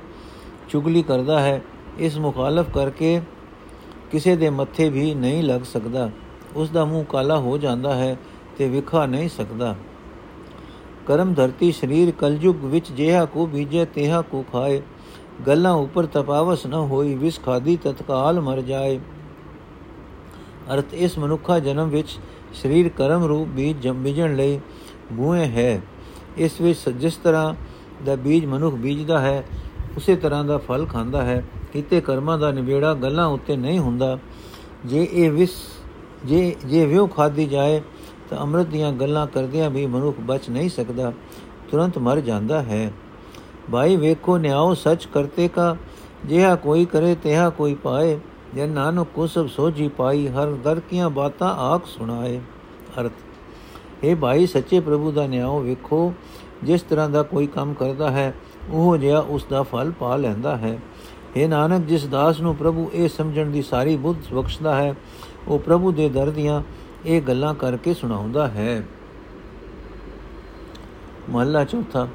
ਚੁਗਲੀ 0.69 1.01
ਕਰਦਾ 1.01 1.39
ਹੈ। 1.39 1.61
ਇਸ 1.99 2.17
ਮੁਖਾਲਫ 2.17 2.73
ਕਰਕੇ 2.73 3.21
ਕਿਸੇ 4.11 4.35
ਦੇ 4.35 4.49
ਮੱਥੇ 4.49 4.89
ਵੀ 4.89 5.13
ਨਹੀਂ 5.13 5.43
ਲੱਗ 5.43 5.61
ਸਕਦਾ। 5.61 6.09
ਉਸ 6.55 6.69
ਦਾ 6.69 6.85
ਮੂੰਹ 6.85 7.05
ਕਾਲਾ 7.05 7.37
ਹੋ 7.37 7.57
ਜਾਂਦਾ 7.57 7.95
ਹੈ 7.95 8.17
ਤੇ 8.57 8.69
ਵਿਖਾ 8.69 9.05
ਨਹੀਂ 9.05 9.29
ਸਕਦਾ। 9.29 9.75
ਕਰਮ 11.07 11.33
ਧਰਤੀ 11.33 11.71
ਸਰੀਰ 11.71 12.11
ਕਲਯੁਗ 12.11 12.55
ਵਿੱਚ 12.63 12.91
ਜਿਹਾ 12.91 13.25
ਕੋ 13.25 13.45
ਬੀਜੇ, 13.45 13.85
ਤੇਹਾ 13.85 14.21
ਕੋ 14.21 14.45
ਖਾਏ। 14.53 14.81
ਗੱਲਾਂ 15.47 15.73
ਉੱਪਰ 15.73 16.05
ਤਪਾਵਸ 16.05 16.65
ਨ 16.65 16.73
ਹੋਈ, 16.73 17.15
ਵਿਸ 17.15 17.39
ਖਾਦੀ 17.45 17.77
ਤਤਕਾਲ 17.83 18.41
ਮਰ 18.41 18.61
ਜਾਏ। 18.61 18.99
ਅਰਥ 20.73 20.93
ਇਸ 20.93 21.17
ਮਨੁੱਖਾ 21.17 21.59
ਜਨਮ 21.59 21.89
ਵਿੱਚ 21.89 22.19
ਸਰੀਰ 22.53 22.89
ਕਰਮ 22.89 23.23
ਰੂਪ 23.23 23.47
ਬੀਜ 23.47 23.77
ਜੰਮ 23.77 24.03
ਬੀਜਣ 24.03 24.35
ਲਈ 24.35 24.59
ਬੂਏ 25.13 25.45
ਹੈ। 25.45 25.81
ਇਸ 26.37 26.61
ਵਿੱਚ 26.61 26.89
ਜਿਸ 26.89 27.15
ਤਰ੍ਹਾਂ 27.15 27.53
ਦਾ 28.05 28.15
ਬੀਜ 28.15 28.45
ਮਨੁੱਖ 28.45 28.75
ਬੀਜਦਾ 28.75 29.19
ਹੈ, 29.19 29.43
ਉਸੇ 29.97 30.15
ਤਰ੍ਹਾਂ 30.15 30.43
ਦਾ 30.43 30.57
ਫਲ 30.57 30.85
ਖਾਂਦਾ 30.85 31.21
ਹੈ। 31.21 31.45
ਕੀਤੇ 31.73 32.01
ਕਰਮਾਂ 32.01 32.37
ਦਾ 32.37 32.51
ਨਿਬੇੜਾ 32.51 32.93
ਗੱਲਾਂ 32.93 33.27
ਉੱਤੇ 33.27 33.57
ਨਹੀਂ 33.57 33.79
ਹੁੰਦਾ। 33.79 34.19
ਜੇ 34.85 35.07
ਇਹ 35.11 35.31
ਵਿਸ, 35.31 35.49
ਜੇ 36.25 36.55
ਜੇ 36.65 36.85
ਵਿਉ 36.85 37.07
ਖਾਦੀ 37.07 37.45
ਜਾਏ, 37.45 37.81
ਤਾਂ 38.29 38.37
ਅੰਮ੍ਰਿਤ 38.37 38.67
ਦੀਆਂ 38.67 38.91
ਗੱਲਾਂ 38.91 39.27
ਕਰਦਿਆਂ 39.27 39.69
ਵੀ 39.69 39.85
ਮਨੁੱਖ 39.85 40.17
ਬਚ 40.19 40.49
ਨਹੀਂ 40.49 40.69
ਸਕਦਾ। 40.69 41.13
ਤੁਰੰਤ 41.71 41.97
ਮਰ 41.97 42.19
ਜਾਂਦਾ 42.19 42.61
ਹੈ। 42.61 42.91
ਭਾਈ 43.71 43.95
ਵੇਖੋ 43.95 44.37
ਨਿਆਉ 44.37 44.73
ਸੱਚ 44.73 45.05
ਕਰਤੇ 45.05 45.47
ਕਾ, 45.47 45.77
ਜਿਹਾ 46.25 46.55
ਕੋਈ 46.55 46.85
ਕਰੇ 46.85 47.15
ਤਿਹਾ 47.15 47.49
ਕੋਈ 47.49 47.73
ਪਾਏ। 47.73 48.19
ਜੇ 48.55 48.67
ਨਾਨਕ 48.67 49.07
ਕੋ 49.15 49.27
ਸਭ 49.27 49.47
ਸੋਝੀ 49.47 49.87
ਪਾਈ, 49.87 50.27
ਹਰ 50.27 50.51
ਦਰ 50.51 50.79
ਕੀਆਂ 50.79 51.09
ਬਾਤਾਂ 51.09 51.55
ਆਖ 51.55 51.85
ਸੁਣਾਏ। 51.85 52.39
ਅਰਥ 52.99 53.11
ਇਹ 54.03 54.15
ਭਾਈ, 54.15 54.47
ਸੱਚੇ 54.47 54.79
ਪ੍ਰਭੂ 54.79 55.11
ਦਾ 55.11 55.27
ਨਿਆਉ 55.27 55.59
ਵੇਖੋ, 55.59 56.13
ਜਿਸ 56.63 56.81
ਤਰ੍ਹਾਂ 56.81 57.09
ਦਾ 57.09 57.23
ਕੋਈ 57.23 57.47
ਕੰਮ 57.47 57.73
ਕਰਦਾ 57.73 58.11
ਹੈ, 58.11 58.33
ਉਹ 58.69 58.97
ਜਿਹਾ 58.97 59.19
ਉਸ 59.19 59.45
ਦਾ 59.49 59.63
ਫਲ 59.63 59.91
ਪਾ 59.91 60.15
ਲੈਂਦਾ 60.15 60.57
ਹੈ। 60.57 60.77
ਇਹ 61.35 61.49
ਨਾਨਕ, 61.49 61.85
ਜਿਸ 61.85 62.07
ਦਾਸ 62.07 62.41
ਨੂੰ 62.41 62.55
ਪ੍ਰਭੂ 62.55 62.89
ਇਹ 62.93 63.09
ਸਮਝਣ 63.09 63.49
ਦੀ 63.49 63.61
ਸਾਰੀ 63.61 63.95
ਬੁੱਧ 63.95 64.33
ਬਖਸ਼ਦਾ 64.33 64.75
ਹੈ, 64.75 64.95
ਉਹ 65.47 65.59
ਪ੍ਰਭੂ 65.59 65.91
ਦੇ 65.91 66.09
ਦਰ 66.09 66.29
ਦੀਆਂ 66.29 66.61
ਇਹ 67.05 67.21
ਗੱਲਾਂ 67.21 67.53
ਕਰਕੇ 67.53 67.93
ਸੁਣਾਉਂਦਾ 67.93 68.47
ਹੈ। 68.47 68.83
ਮਹਲਾ 71.29 71.63
ਚੌਥਾ, 71.63 72.07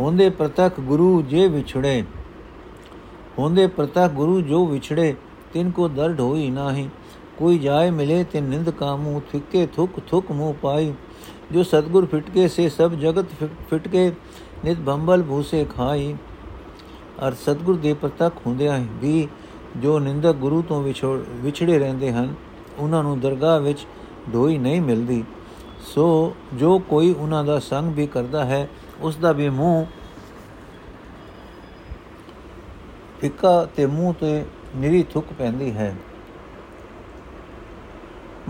ਹੁੰਦੇ 0.00 0.30
ਪ੍ਰਤੱਖ 0.30 0.80
ਗੁਰੂ 0.80 1.22
ਜੇ 1.22 1.48
ਵਿਛੜੇ, 1.48 2.04
ਹੁੰਦੇ 3.38 3.66
ਪ੍ਰਤੱਖ 3.66 4.12
ਗੁਰੂ 4.12 4.40
ਜੋ 4.40 4.66
ਵਿਛੜੇ 4.66 5.14
ਤਿਨ 5.52 5.70
ਕੋ 5.70 5.88
ਦਰਦ 5.88 6.20
ਹੋਈ 6.20 6.50
ਨਾਹੀ। 6.50 6.88
ਕੋਈ 7.38 7.58
ਜਾਏ 7.58 7.90
ਮਿਲੇ 7.90 8.22
ਤੇ 8.24 8.40
ਨਿੰਦ 8.40 8.70
ਕਾਮੂ, 8.70 9.20
ਥਿੱਕੇ 9.32 9.66
ਥੁਕ 9.66 10.00
ਥੁਕ 10.06 10.30
ਮੂੰ 10.32 10.54
ਪਾਈ। 10.54 10.92
ਜੋ 11.52 11.62
ਸਤਗੁਰ 11.62 12.06
ਫਿਟਕੇ, 12.06 12.48
ਸੇ 12.48 12.68
ਸਭ 12.68 12.92
ਜਗਤ 12.94 13.26
ਫਿਟਕੇ, 13.70 14.12
ਨਿਤ 14.64 14.78
ਬੰਬਲ 14.78 15.22
ਭੂਸੇ 15.22 15.64
ਖਾਈ। 15.66 16.14
ਅਰ 17.26 17.34
ਸਤਗੁਰ 17.34 17.76
ਦੇ 17.76 17.92
ਪ੍ਰਤੱਖ 17.94 18.46
ਹੁੰਦਿਆਂ 18.46 18.78
ਵੀ 19.00 19.28
ਜੋ 19.76 19.98
ਨਿੰਦਕ 19.98 20.34
ਗੁਰੂ 20.34 20.62
ਤੋਂ 20.62 20.82
ਵਿਛੜੇ 20.82 21.78
ਰਹਿੰਦੇ 21.78 22.12
ਹਨ, 22.12 22.34
ਉਹਨਾਂ 22.78 23.02
ਨੂੰ 23.02 23.18
ਦਰਗਾਹ 23.20 23.60
ਵਿੱਚ 23.60 23.86
ਢੋਈ 24.34 24.58
ਨਹੀਂ 24.58 24.80
ਮਿਲਦੀ। 24.80 25.22
ਸੋ 25.84 26.34
ਜੋ 26.54 26.78
ਕੋਈ 26.78 27.12
ਉਹਨਾਂ 27.12 27.44
ਦਾ 27.44 27.58
ਸੰਗ 27.60 27.94
ਵੀ 27.94 28.06
ਕਰਦਾ 28.06 28.44
ਹੈ, 28.44 28.68
ਉਸ 29.00 29.16
ਦਾ 29.16 29.32
ਵੀ 29.32 29.48
ਮੂੰਹ 29.50 29.86
ਫਿੱਕਾ 33.20 33.64
ਤੇ 33.76 33.86
ਮੂੰਹ 33.86 34.14
ਤੇ 34.14 34.44
ਨਿਰੀ 34.76 35.02
ਥੁੱਕ 35.02 35.32
ਪੈਂਦੀ 35.38 35.70
ਹੈ। 35.72 35.94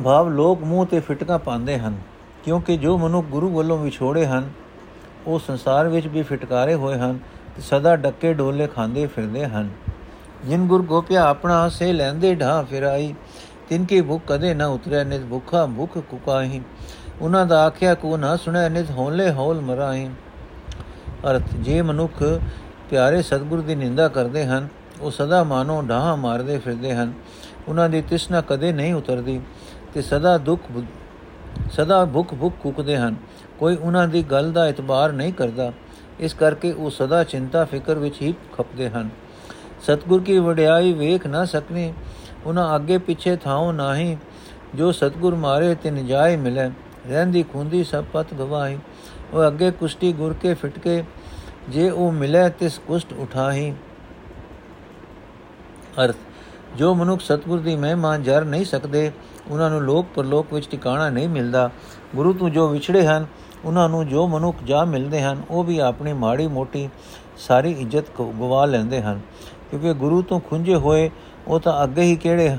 ਭਾਵ 0.05 0.29
ਲੋਕ 0.29 0.63
ਮੂੰਹ 0.63 0.87
ਤੇ 0.87 1.01
ਫਿਟਕਾ 1.01 1.39
ਪਾਉਂਦੇ 1.39 1.79
ਹਨ, 1.79 1.97
ਕਿਉਂਕਿ 2.45 2.77
ਜੋ 2.77 2.97
ਮਨੁ 2.99 3.23
ਗੁਰੂ 3.23 3.49
ਵੱਲੋਂ 3.49 3.79
ਵਿਛੋੜੇ 3.79 4.27
ਹਨ, 4.27 4.51
ਉਹ 5.27 5.39
ਸੰਸਾਰ 5.39 5.89
ਵਿੱਚ 5.89 6.07
ਵੀ 6.07 6.23
ਫਿਟਕਾਰੇ 6.23 6.75
ਹੋਏ 6.75 6.99
ਹਨ 6.99 7.19
ਤੇ 7.57 7.63
ਸਦਾ 7.63 7.97
ਡੱਕੇ 7.97 8.33
ਡੋਲੇ 8.35 8.67
ਖਾਂਦੇ 8.67 9.07
ਫਿਰਦੇ 9.07 9.45
ਹਨ। 9.47 9.69
ਜਿਨ 10.45 10.67
ਗੁਰ 10.67 10.83
ਗੋਪਿਆ 10.83 11.25
ਆਪਣਾ 11.25 11.69
ਸੇ 11.69 11.93
ਲੈਂਦੇ 11.93 12.35
ਢਾ 12.35 12.63
ਫਿਰਾਈ, 12.63 13.15
ਤਿਨ 13.69 13.85
ਕੀ 13.85 14.01
ਭੁੱਖ 14.01 14.23
ਕਦੇ 14.27 14.55
ਨਾ 14.55 14.67
ਉਤਰਿਆ 14.67 15.05
ਨਿਤ 15.05 15.25
ਭੁੱਖਾ 15.25 15.67
ਭੁੱਖ 15.67 15.99
ਕੁਕਾਹੀ। 16.01 16.61
ਉਹਨਾਂ 17.21 17.45
ਦਾ 17.47 17.65
ਆਖਿਆ, 17.67 17.95
ਕੋ 17.95 18.17
ਨਾ 18.17 18.37
ਸੁਣਿਆ 18.37 18.69
ਨਿਤ 18.69 18.91
ਹੌਲੇ 18.91 19.31
ਹੌਲ 19.31 19.61
ਮਰਾਈ 19.61 20.09
ਅਰਥ, 21.31 21.55
ਜੇ 21.55 21.81
ਮਨੁੱਖ 21.83 22.23
ਪਿਆਰੇ 22.91 23.23
ਸਤਿਗੁਰ 23.23 23.61
ਦੀ 23.61 23.75
ਨਿੰਦਾ 23.75 24.09
ਕਰਦੇ 24.09 24.45
ਹਨ 24.47 24.69
ਉਹ 25.01 25.11
ਸਦਾ 25.11 25.45
ਮਾਨੋ 25.45 25.83
ਢਾਹ 25.83 26.17
ਮਾਰਦੇ 26.17 26.59
ਫਿਰਦੇ 26.59 26.95
ਹਨ। 26.95 27.13
ਉਹਨਾਂ 27.69 27.89
ਦੀ 27.89 28.03
ਤਿਸਨਾ 28.03 28.41
ਕਦੇ 28.41 28.73
ਨਹੀਂ 28.73 28.95
ਉਤਰਦੀ 28.95 29.41
ਤੇ 29.95 30.03
ਸਦਾ 30.03 30.39
ਦੁੱਖ 30.39 30.63
ਸਦਾ 31.73 32.05
ਭੁੱਖ 32.05 32.35
ਭੁੱਖ 32.35 32.55
ਕੁਕਦੇ 32.63 32.97
ਹਨ। 32.97 33.15
ਕੋਈ 33.59 33.77
ਉਹਨਾਂ 33.77 34.09
ਦੀ 34.09 34.23
ਗੱਲ 34.23 34.53
ਦਾ 34.53 34.69
ਇਤਬਾਰ 34.69 35.13
ਨਹੀਂ 35.13 35.33
ਕਰਦਾ। 35.33 35.73
ਇਸ 36.21 36.35
ਕਰਕੇ 36.35 36.73
ਉਹ 36.73 36.91
ਸਦਾ 36.91 37.25
ਚਿੰਤਾ 37.25 37.65
ਫਿਕਰ 37.65 37.95
ਵਿੱਚ 37.95 38.23
ਹੀ 38.23 38.35
ਖਪਦੇ 38.59 38.91
ਹਨ। 38.91 39.09
ਸਤਗੁਰ 39.83 40.23
ਕੀ 40.23 40.39
ਵਡਿਆਈ 40.39 40.93
ਵੇਖ 40.93 41.27
ਨਾ 41.27 41.45
ਸਕਨੇ 41.45 41.93
ਉਹਨਾਂ 42.47 42.77
ਅੱਗੇ 42.77 42.99
ਪਿੱਛੇ 42.99 43.37
ਥਾਉ 43.37 43.73
ਨਹੀਂ 43.73 44.17
ਜੋ 44.75 44.93
ਸਤਗੁਰ 44.93 45.35
ਮਾਰੇ 45.35 45.75
ਤੇ 45.75 45.91
ਨਜਾਇ 45.91 46.37
ਮਿਲੇ। 46.37 46.71
ਰਹਿੰਦੀ 47.09 47.43
ਖੁੰਦੀ 47.43 47.85
ਸਭ 47.85 48.05
ਪਤ 48.13 48.35
ਗਵਾਹੀ। 48.35 48.79
ਉਹ 49.33 49.47
ਅੱਗੇ 49.47 49.71
ਕੁਸ਼ਟੀ 49.71 50.13
ਗੁਰ 50.13 50.33
ਕੇ 50.33 50.55
ਫਿਟਕੇ। 50.55 51.05
ਜੇ 51.69 51.91
ਉਹ 51.91 52.13
ਮਿਲੇ 52.13 52.49
ਤਿਸ 52.51 52.79
ਕੁਸ਼ਟ 52.87 53.13
ਉਠਾਹੀ। 53.13 53.75
ਅਰਥ, 56.05 56.17
ਜੋ 56.77 56.95
ਮਨੁੱਖ 56.95 57.23
ਸਤਗੁਰ 57.23 57.59
ਦੀ 57.59 57.77
ਮਹਿਮਾ 57.77 58.19
ਜਰ 58.19 58.45
ਨਹੀਂ 58.45 58.65
ਸਕਦੇ, 58.65 59.13
ਉਹਨਾਂ 59.51 59.71
ਨੂੰ 59.71 59.83
ਲੋਕ 59.83 60.07
ਪਰਲੋਕ 60.15 60.53
ਵਿੱਚ 60.53 60.69
ਟਿਕਾਣਾ 60.69 61.11
ਨਹੀਂ 61.11 61.29
ਮਿਲਦਾ। 61.29 61.71
ਗੁਰੂ 62.17 62.33
ਤੋਂ 62.33 62.49
ਜੋ 62.49 62.69
ਵਿਛੜੇ 62.69 63.07
ਹਨ, 63.07 63.27
ਉਹਨਾਂ 63.65 63.89
ਨੂੰ 63.89 64.09
ਜੋ 64.09 64.29
ਮਨੁੱਖ 64.29 64.57
ਜਾ 64.65 64.85
ਮਿਲਦੇ 64.85 65.23
ਹਨ, 65.23 65.43
ਉਹ 65.51 65.65
ਵੀ 65.65 65.79
ਆਪਣੀ 65.79 66.13
ਮਾੜੀ 66.13 66.47
ਮੋਟੀ 66.47 66.89
ਸਾਰੀ 67.37 67.71
ਇੱਜ਼ਤ 67.71 68.05
ਗਵਾ 68.21 68.65
ਲੈਂਦੇ 68.65 69.03
ਹਨ। 69.03 69.21
ਕਿਉਂਕਿ 69.71 69.95
ਗੁਰੂ 69.95 70.23
ਤੋਂ 70.23 70.41
ਖੁੰਝੇ 70.41 70.75
ਹੋਏ, 70.75 71.11
ਉਹ 71.49 71.61
ਤਾਂ 71.61 71.85
ਅੱਗੇ 71.85 72.03
ਹੀ 72.03 72.17
ਕਿਹੜੇ 72.17 72.57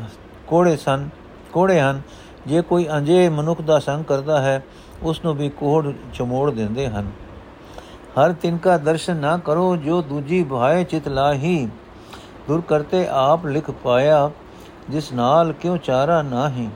ਕੋੜੇ 0.47 0.75
ਸਨ, 0.75 1.09
ਕੋੜੇ 1.53 1.79
ਹਨ। 1.79 2.01
ਜੇ 2.47 2.61
ਕੋਈ 2.61 2.87
ਅੰਜੇ 2.87 3.29
ਮਨੁੱਖ 3.29 3.61
ਦਾ 3.61 3.79
ਸੰਗ 3.79 4.03
ਕਰਦਾ 4.03 4.41
ਹੈ, 4.41 4.63
ਉਸ 5.03 5.25
ਨੂੰ 5.25 5.35
ਵੀ 5.35 5.49
ਕੋੜ 5.49 5.93
ਚਮੋੜ 6.13 6.51
ਦਿੰਦੇ 6.51 6.87
ਹਨ। 6.87 7.11
ਹਰ 8.09 8.33
ਤਿਨਕਾ 8.33 8.77
ਦਰਸ਼ਨ 8.77 9.15
ਨਾ 9.15 9.37
ਕਰੋ, 9.37 9.75
ਜੋ 9.75 10.01
ਦੂਜੀ 10.01 10.43
ਭਾਏ 10.43 10.83
ਚਿਤ 10.83 11.07
ਲਾਹੀ। 11.07 11.69
ਦੁਰ 12.49 12.61
ਕਰਤੇ 12.61 13.05
ਆਪ 13.11 13.45
ਲਿਖ 13.45 13.69
ਪਾਇਆ, 13.83 14.29
ਜਿਸ 14.89 15.11
ਨਾਲ 15.13 15.51
ਕਿਉ 15.53 15.75
ਚਾਰਾ 15.77 16.21
ਨਾਹੀ? 16.21 16.67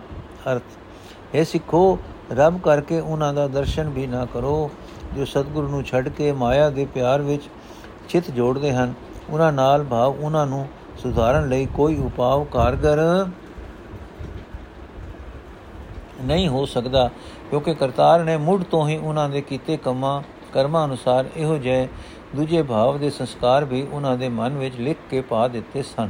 ਅਰਥ 0.51 1.35
ਇਹ 1.35 1.45
ਸਿੱਖੋ, 1.45 1.97
ਰੱਬ 2.31 2.59
ਕਰਕੇ 2.59 2.99
ਉਹਨਾਂ 2.99 3.33
ਦਾ 3.33 3.47
ਦਰਸ਼ਨ 3.47 3.89
ਵੀ 3.89 4.05
ਨਾ 4.07 4.25
ਕਰੋ, 4.25 4.69
ਜੋ 5.15 5.25
ਸਤਿਗੁਰੂ 5.25 5.67
ਨੂੰ 5.67 5.83
ਛੱਡ 5.83 6.09
ਕੇ 6.09 6.31
ਮਾਇਆ 6.31 6.69
ਦੇ 6.69 6.85
ਪਿਆਰ 6.85 7.21
ਵਿੱਚ 7.21 7.49
ਚਿਤ 8.09 8.29
ਜੋੜਦੇ 8.31 8.73
ਹਨ। 8.73 8.93
ਉਹਨਾਂ 9.29 9.51
ਨਾਲ 9.53 9.83
ਭਾਵ 9.83 10.19
ਉਹਨਾਂ 10.19 10.45
ਨੂੰ 10.47 10.67
ਸੁਧਾਰਨ 10.97 11.49
ਲਈ 11.49 11.65
ਕੋਈ 11.75 11.97
ਉਪਾਅ 11.99 12.43
ਕਾਰਗਰ 12.51 12.99
ਨਹੀਂ 16.21 16.47
ਹੋ 16.49 16.65
ਸਕਦਾ, 16.65 17.09
ਕਿਉਂਕਿ 17.49 17.73
ਕਰਤਾਰ 17.73 18.23
ਨੇ 18.23 18.37
ਮੁੱਢ 18.37 18.63
ਤੋਂ 18.63 18.87
ਹੀ 18.87 18.97
ਉਹਨਾਂ 18.97 19.29
ਦੇ 19.29 19.41
ਕੀਤੇ 19.41 19.77
ਕੰਮਾਂ, 19.77 20.21
ਕਰਮਾਂ 20.53 20.85
ਅਨੁਸਾਰ 20.85 21.25
ਇਹੋ 21.35 21.57
ਜਿਹੇ 21.57 21.87
ਦੂਜੇ 22.35 22.61
ਭਾਵ 22.63 22.97
ਦੇ 22.97 23.09
ਸੰਸਕਾਰ 23.09 23.65
ਵੀ 23.65 23.81
ਉਹਨਾਂ 23.83 24.15
ਦੇ 24.17 24.29
ਮਨ 24.29 24.57
ਵਿੱਚ 24.57 24.75
ਲਿਖ 24.75 24.97
ਕੇ 25.09 25.21
ਪਾ 25.21 25.47
ਦਿੱਤੇ 25.47 25.81
ਸਨ, 25.83 26.09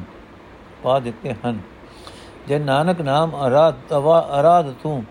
ਪਾ 0.83 0.99
ਦਿੱਤੇ 0.99 1.33
ਹਨ। 1.45 1.59
ਜੇ 2.47 2.59
ਨਾਨਕ 2.59 3.01
ਨਾਮ 3.01 3.35
ਅਰਾਧ, 3.47 3.75
ਤਵਾ 3.89 4.19
ਅਰਾਧ 4.39 4.71
ਤੂੰ 4.83 5.03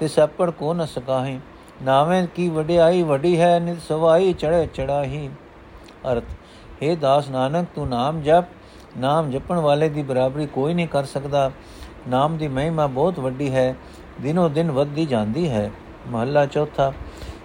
ਤੇ 0.00 0.08
ਸੱਪੜ 0.08 0.50
ਕੋ 0.50 0.74
ਨ 0.74 0.86
ਸਕਾਹੀ, 0.86 1.38
ਨਾਵੇਂ 1.82 2.26
ਕੀ 2.26 2.48
ਵਡਿਆਈ 2.48 3.02
ਵਡੀ 3.02 3.38
ਹੈ, 3.40 3.58
ਨਿਤ 3.60 3.80
ਸਵਾਈ 3.88 4.32
ਚੜੇ 4.32 4.66
ਚੜਾਹੀ 4.66 5.28
ਅਰਥ 6.12 6.24
हे 6.82 6.96
ਦਾਸ 6.96 7.28
ਨਾਨਕ, 7.28 7.66
ਤੂੰ 7.74 7.88
ਨਾਮ 7.88 8.20
ਜਪ, 8.22 8.44
ਨਾਮ 8.98 9.30
ਜਪਣ 9.30 9.58
ਵਾਲੇ 9.58 9.88
ਦੀ 9.88 10.02
ਬਰਾਬਰੀ 10.02 10.46
ਕੋਈ 10.46 10.74
ਨਹੀਂ 10.74 10.88
ਕਰ 10.88 11.04
ਸਕਦਾ। 11.04 11.50
ਨਾਮ 12.08 12.36
ਦੀ 12.36 12.48
ਮਹਿਮਾ 12.48 12.86
ਬਹੁਤ 12.86 13.18
ਵੱਡੀ 13.18 13.50
ਹੈ, 13.54 13.74
ਦਿਨੋ 14.20 14.48
ਦਿਨ 14.48 14.70
ਵੱਧਦੀ 14.70 15.06
ਜਾਂਦੀ 15.06 15.48
ਹੈ। 15.50 15.70
ਮਹੱਲਾ 16.08 16.46
ਚੌਥਾ, 16.46 16.92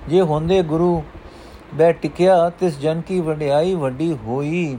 ਜੇ 0.08 0.22
ਹੁੰਦੇ 0.22 0.62
ਗੁਰੂ 0.64 1.04
ਬੈ 1.74 1.92
ਟਿਕਿਆ 1.92 2.50
ਤਿਸ 2.60 2.80
ਜਨ 2.80 3.02
ਕੀ 3.02 3.20
ਵਡਿਆਈ 3.22 3.74
ਵੱਡੀ 3.76 4.12
ਹੋਈ 4.26 4.78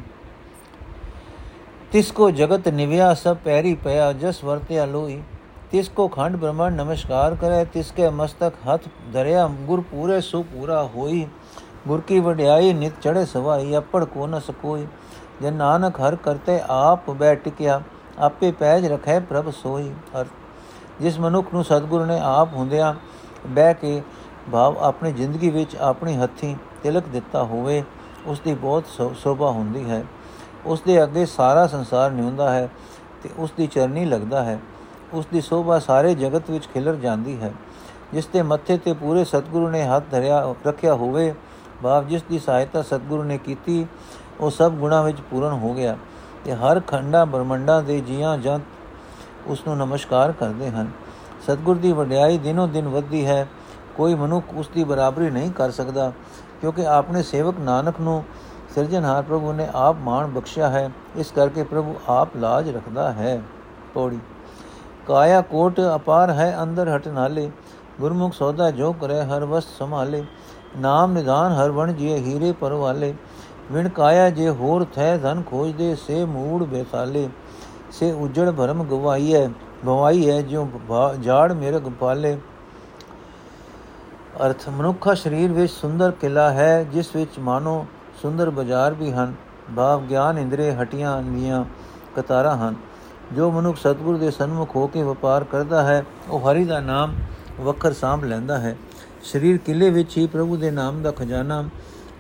ਤਿਸ 1.93 2.11
ਕੋ 2.13 2.31
ਜਗਤ 2.31 2.69
ਨਿਵਿਆ 2.69 3.13
ਸਭ 3.15 3.37
ਪੈਰੀ 3.45 3.75
ਪਿਆ 3.75 4.13
ਜਸ 4.13 4.43
ਵਰਤਿਆ 4.45 4.85
ਲੋਈ 4.87 5.21
ਤਿਸ 5.73 5.89
ਕੋ 5.89 6.07
ਖੰਡ 6.09 6.37
ਬ੍ਰਹਮਣ 6.37 6.73
ਨਮਸਕਾਰ 6.73 7.35
ਕਰੇ 7.35 7.65
ਤਿਸ 7.65 7.91
ਕੇ 7.93 8.09
ਮਸਤਕ 8.13 8.55
ਹੱਥ 8.69 8.89
ਧਰਿਆ 9.13 9.47
ਗੁਰ 9.67 9.81
ਪੂਰੇ 9.91 10.21
ਸੋ 10.21 10.43
ਪੂਰਾ 10.45 10.83
ਹੋਈ 10.95 11.27
ਗੁਰ 11.89 12.01
ਕੀ 12.01 12.21
ਵਡਿਆਈ 12.21 12.73
ਨਿਤ 12.73 13.01
ਚੜੇ 13.03 13.25
ਸਵਾਈ 13.25 13.77
ਅਪੜ 13.79 14.05
ਕੋ 14.05 14.27
ਨ 14.27 14.39
ਸਕੋਈ 14.41 14.87
ਜੇ 15.43 15.51
ਨਾਨਕ 15.51 16.01
ਹਰ 16.01 16.17
ਕਰਤੇ 16.17 16.61
ਆਪ 16.71 17.11
ਬੈ 17.13 17.35
ਟਿਕਿਆ 17.35 17.81
ਆਪੇ 18.19 18.51
ਪੈਜ 18.53 18.87
ਰਖੈ 18.87 19.19
ਪ੍ਰਭ 19.21 19.51
ਸੋਈ 19.53 19.91
ਹਰ 20.17 20.27
ਜਿਸ 21.01 21.19
ਮਨੁੱਖ 21.19 21.55
ਨੂੰ 21.55 21.65
ਸਤਿਗੁਰੂ 21.65 22.05
ਨੇ 22.05 22.19
ਆਪ 22.25 22.55
ਹੁੰਦਿਆਂ 22.55 22.95
ਬਹਿ 23.47 23.75
ਕੇ 23.75 24.01
ਭਾਵ 24.53 24.79
ਆਪਣੀ 24.79 25.13
ਜ਼ਿੰਦਗੀ 25.13 25.51
ਵਿੱਚ 25.51 25.77
ਆਪਣੀ 25.77 26.17
ਹੱਥੀ 26.17 26.57
ਤਿਲਕ 26.83 27.05
ਦਿੱਤਾ 27.09 27.43
ਹੋਵੇ, 27.45 27.83
ਉਸ 28.27 28.41
ਦੀ 28.41 28.55
ਬਹੁਤ 28.55 28.85
ਸੋਭਾ 29.17 29.51
ਹੁੰਦੀ 29.51 29.91
ਹੈ। 29.91 30.05
ਉਸ 30.67 30.81
ਦੇ 30.81 31.03
ਅੱਗੇ 31.03 31.27
ਸਾਰਾ 31.27 31.67
ਸੰਸਾਰ 31.67 32.11
ਨਿਉਂਦਾ 32.11 32.53
ਹੈ 32.55 32.69
ਤੇ 33.23 33.31
ਉਸ 33.39 33.53
ਦੀ 33.57 33.67
ਚਰਨੀ 33.67 34.05
ਲੱਗਦਾ 34.05 34.43
ਹੈ। 34.45 34.59
ਉਸ 35.13 35.27
ਦੀ 35.33 35.41
ਸੋਭਾ 35.41 35.79
ਸਾਰੇ 35.79 36.15
ਜਗਤ 36.15 36.51
ਵਿੱਚ 36.51 36.67
ਖਿਲਰ 36.67 36.95
ਜਾਂਦੀ 36.95 37.41
ਹੈ। 37.41 37.53
ਜਿਸ 38.13 38.27
ਤੇ 38.27 38.43
ਮੱਥੇ 38.43 38.79
ਤੇ 38.79 38.93
ਪੂਰੇ 38.93 39.25
ਸਤਿਗੁਰੂ 39.25 39.69
ਨੇ 39.69 39.83
ਹੱਥ 39.85 40.05
ਧਰਿਆ, 40.11 40.55
ਰੱਖਿਆ 40.67 40.95
ਹੋਵੇ, 40.95 41.35
ਭਾਵ 41.83 42.07
ਜਿਸ 42.07 42.23
ਦੀ 42.23 42.39
ਸਹਾਇਤਾ 42.39 42.83
ਸਤਿਗੁਰੂ 42.83 43.23
ਨੇ 43.23 43.39
ਕੀਤੀ, 43.39 43.87
ਉਹ 44.41 44.51
ਸਭ 44.51 44.73
ਗੁਣਾ 44.73 45.03
ਵਿੱਚ 45.03 45.21
ਪੂਰਨ 45.21 45.53
ਹੋ 45.53 45.75
ਗਿਆ 45.75 45.97
ਤੇ 46.45 46.53
ਹਰ 46.53 46.81
ਖੰਡਾ 46.81 47.25
ਬ੍ਰਹਮੰਡਾਂ 47.25 47.83
ਦੇ 47.83 48.01
ਜੀਆਂ 48.01 48.39
ਜੰਤ 48.39 48.63
ਉਸ 49.47 49.67
ਨੂੰ 49.67 49.77
ਨਮਸਕਾਰ 49.77 50.33
ਕਰਦੇ 50.33 50.71
ਹਨ। 50.71 50.91
ਸਤਿਗੁਰ 51.43 51.77
ਦੀ 51.77 51.93
ਵਡਿਆਈ 51.93 52.39
ਦਿਨੋ 52.39 52.67
ਦਿਨ 52.67 52.89
ਵੱਧਦੀ 52.89 53.27
ਹੈ। 53.27 53.47
ਕੋਈ 53.97 54.15
ਮਨੁੱਖ 54.15 54.55
ਉਸ 54.57 54.69
ਦੀ 54.69 54.85
ਬਰਾਬਰੀ 54.85 55.31
ਨਹੀਂ 55.31 55.51
ਕਰ 55.51 55.71
ਸਕਦਾ, 55.71 56.13
ਕਿਉਂਕਿ 56.61 56.87
ਆਪਣੇ 56.87 57.23
ਸੇਵਕ 57.23 57.59
ਨਾਨਕ 57.61 58.01
ਨੂੰ 58.01 58.23
ਸਿਰਜਣਹਾਰ 58.75 59.23
ਪ੍ਰਭੂ 59.23 59.53
ਨੇ 59.53 59.67
ਆਪ 59.75 59.97
ਮਾਣ 60.01 60.27
ਬਖਸ਼ਿਆ 60.27 60.69
ਹੈ, 60.69 60.91
ਇਸ 61.17 61.31
ਕਰਕੇ 61.31 61.63
ਪ੍ਰਭੂ 61.63 61.95
ਆਪ 62.09 62.37
ਲਾਜ 62.37 62.69
ਰੱਖਦਾ 62.71 63.11
ਹੈ। 63.13 63.41
ਪੌੜੀ। 63.95 64.19
ਕਾਇਆ 65.07 65.41
ਕੋਟ 65.41 65.81
ਅਪਾਰ 65.95 66.31
ਹੈ 66.31 66.57
ਅੰਦਰ 66.63 66.89
ਹਟ 66.89 67.09
ਨਾਲੇ, 67.09 67.51
ਗੁਰਮੁਖ 68.01 68.33
ਸੌਦਾ 68.35 68.71
ਜੋ 68.71 68.93
ਕਰੇ 68.93 69.21
ਹਰ 69.23 69.45
ਵਸਤ 69.45 69.69
ਸੰਭਾਲੇ, 69.79 70.25
ਨਾਮ 70.79 71.13
ਨਿਦਾਨ 71.13 71.53
ਹਰ 71.53 71.71
ਵਣ 71.71 71.93
ਜੀ 71.93 72.15
ਹੀਰੇ 72.15 72.53
ਪਰਵਾਲੇ, 72.53 73.15
ਵਿਣ 73.73 73.89
ਕਾਇਆ 73.89 74.31
ਜੇ 74.31 74.49
ਹੋਰ 74.51 74.85
ਥੈ 74.95 75.17
ਧਨ 75.19 75.43
ਖੋਜਦੇ, 75.43 75.95
ਸੇ 75.97 76.25
ਮੂੜ 76.25 76.63
ਬੇਸਾਲੇ, 76.63 77.29
ਸੇ 77.93 78.11
ਉਜੜ 78.13 78.51
ਭਰਮ 78.51 78.83
ਗਵਾਈ 78.85 79.35
ਹੈ 79.35 79.49
ਗਵਾਈ 79.87 80.29
ਹੈ 80.31 80.41
ਜਿਉ 80.43 80.67
ਜਾੜ 81.21 81.53
ਮੇਰੇ 81.53 81.81
ਗਪਾਲੇ 81.81 82.37
ਅਰਥ, 84.43 84.69
ਮਨੁੱਖਾ 84.69 85.15
ਸਰੀਰ 85.15 85.53
ਵਿੱਚ 85.53 85.73
ਸੁੰਦਰ 85.73 86.11
ਕਿਲਾ 86.11 86.53
ਹੈ, 86.53 86.85
ਜਿਸ 86.85 87.17
ਵਿੱਚ 87.17 87.39
ਮਾਨੋ 87.39 87.87
ਸੁੰਦਰ 88.23 88.51
ਬਾਜ਼ਾਰ 88.51 88.95
ਵੀ 88.95 89.13
ਹਨ। 89.13 89.35
ਭਾਵ, 89.77 90.01
ਗਿਆਨ 90.01 90.39
ਇੰਦਰੇ 90.39 90.75
ਹਟੀਆਂ 90.75 91.23
ਨੀਆਂ 91.23 91.65
ਕਤਾਰਾਂ 92.17 92.57
ਹਨ। 92.57 92.75
ਜੋ 93.33 93.51
ਮਨੁੱਖ 93.51 93.79
ਸਤਿਗੁਰ 93.79 94.17
ਦੇ 94.17 94.31
ਸਨਮੁਖ 94.31 94.77
ਹੋ 94.77 94.87
ਕੇ 94.87 95.03
ਵਪਾਰ 95.03 95.45
ਕਰਦਾ 95.45 95.83
ਹੈ, 95.83 96.05
ਉਹ 96.29 96.41
ਹਰੀ 96.41 96.65
ਦਾ 96.65 96.81
ਨਾਮ 96.81 97.15
ਵਖਰ 97.61 97.93
ਸਾਂਭ 97.93 98.25
ਲੈਂਦਾ 98.25 98.59
ਹੈ। 98.59 98.77
ਸਰੀਰ 99.25 99.59
ਕਿਲੇ 99.59 99.91
ਵਿੱਚ 99.91 100.17
ਹੀ 100.17 100.27
ਪ੍ਰਭੂ 100.27 100.57
ਦੇ 100.57 100.71
ਨਾਮ 100.71 101.03
ਦਾ 101.03 101.11
ਖਜ਼ਾਨਾ 101.11 101.65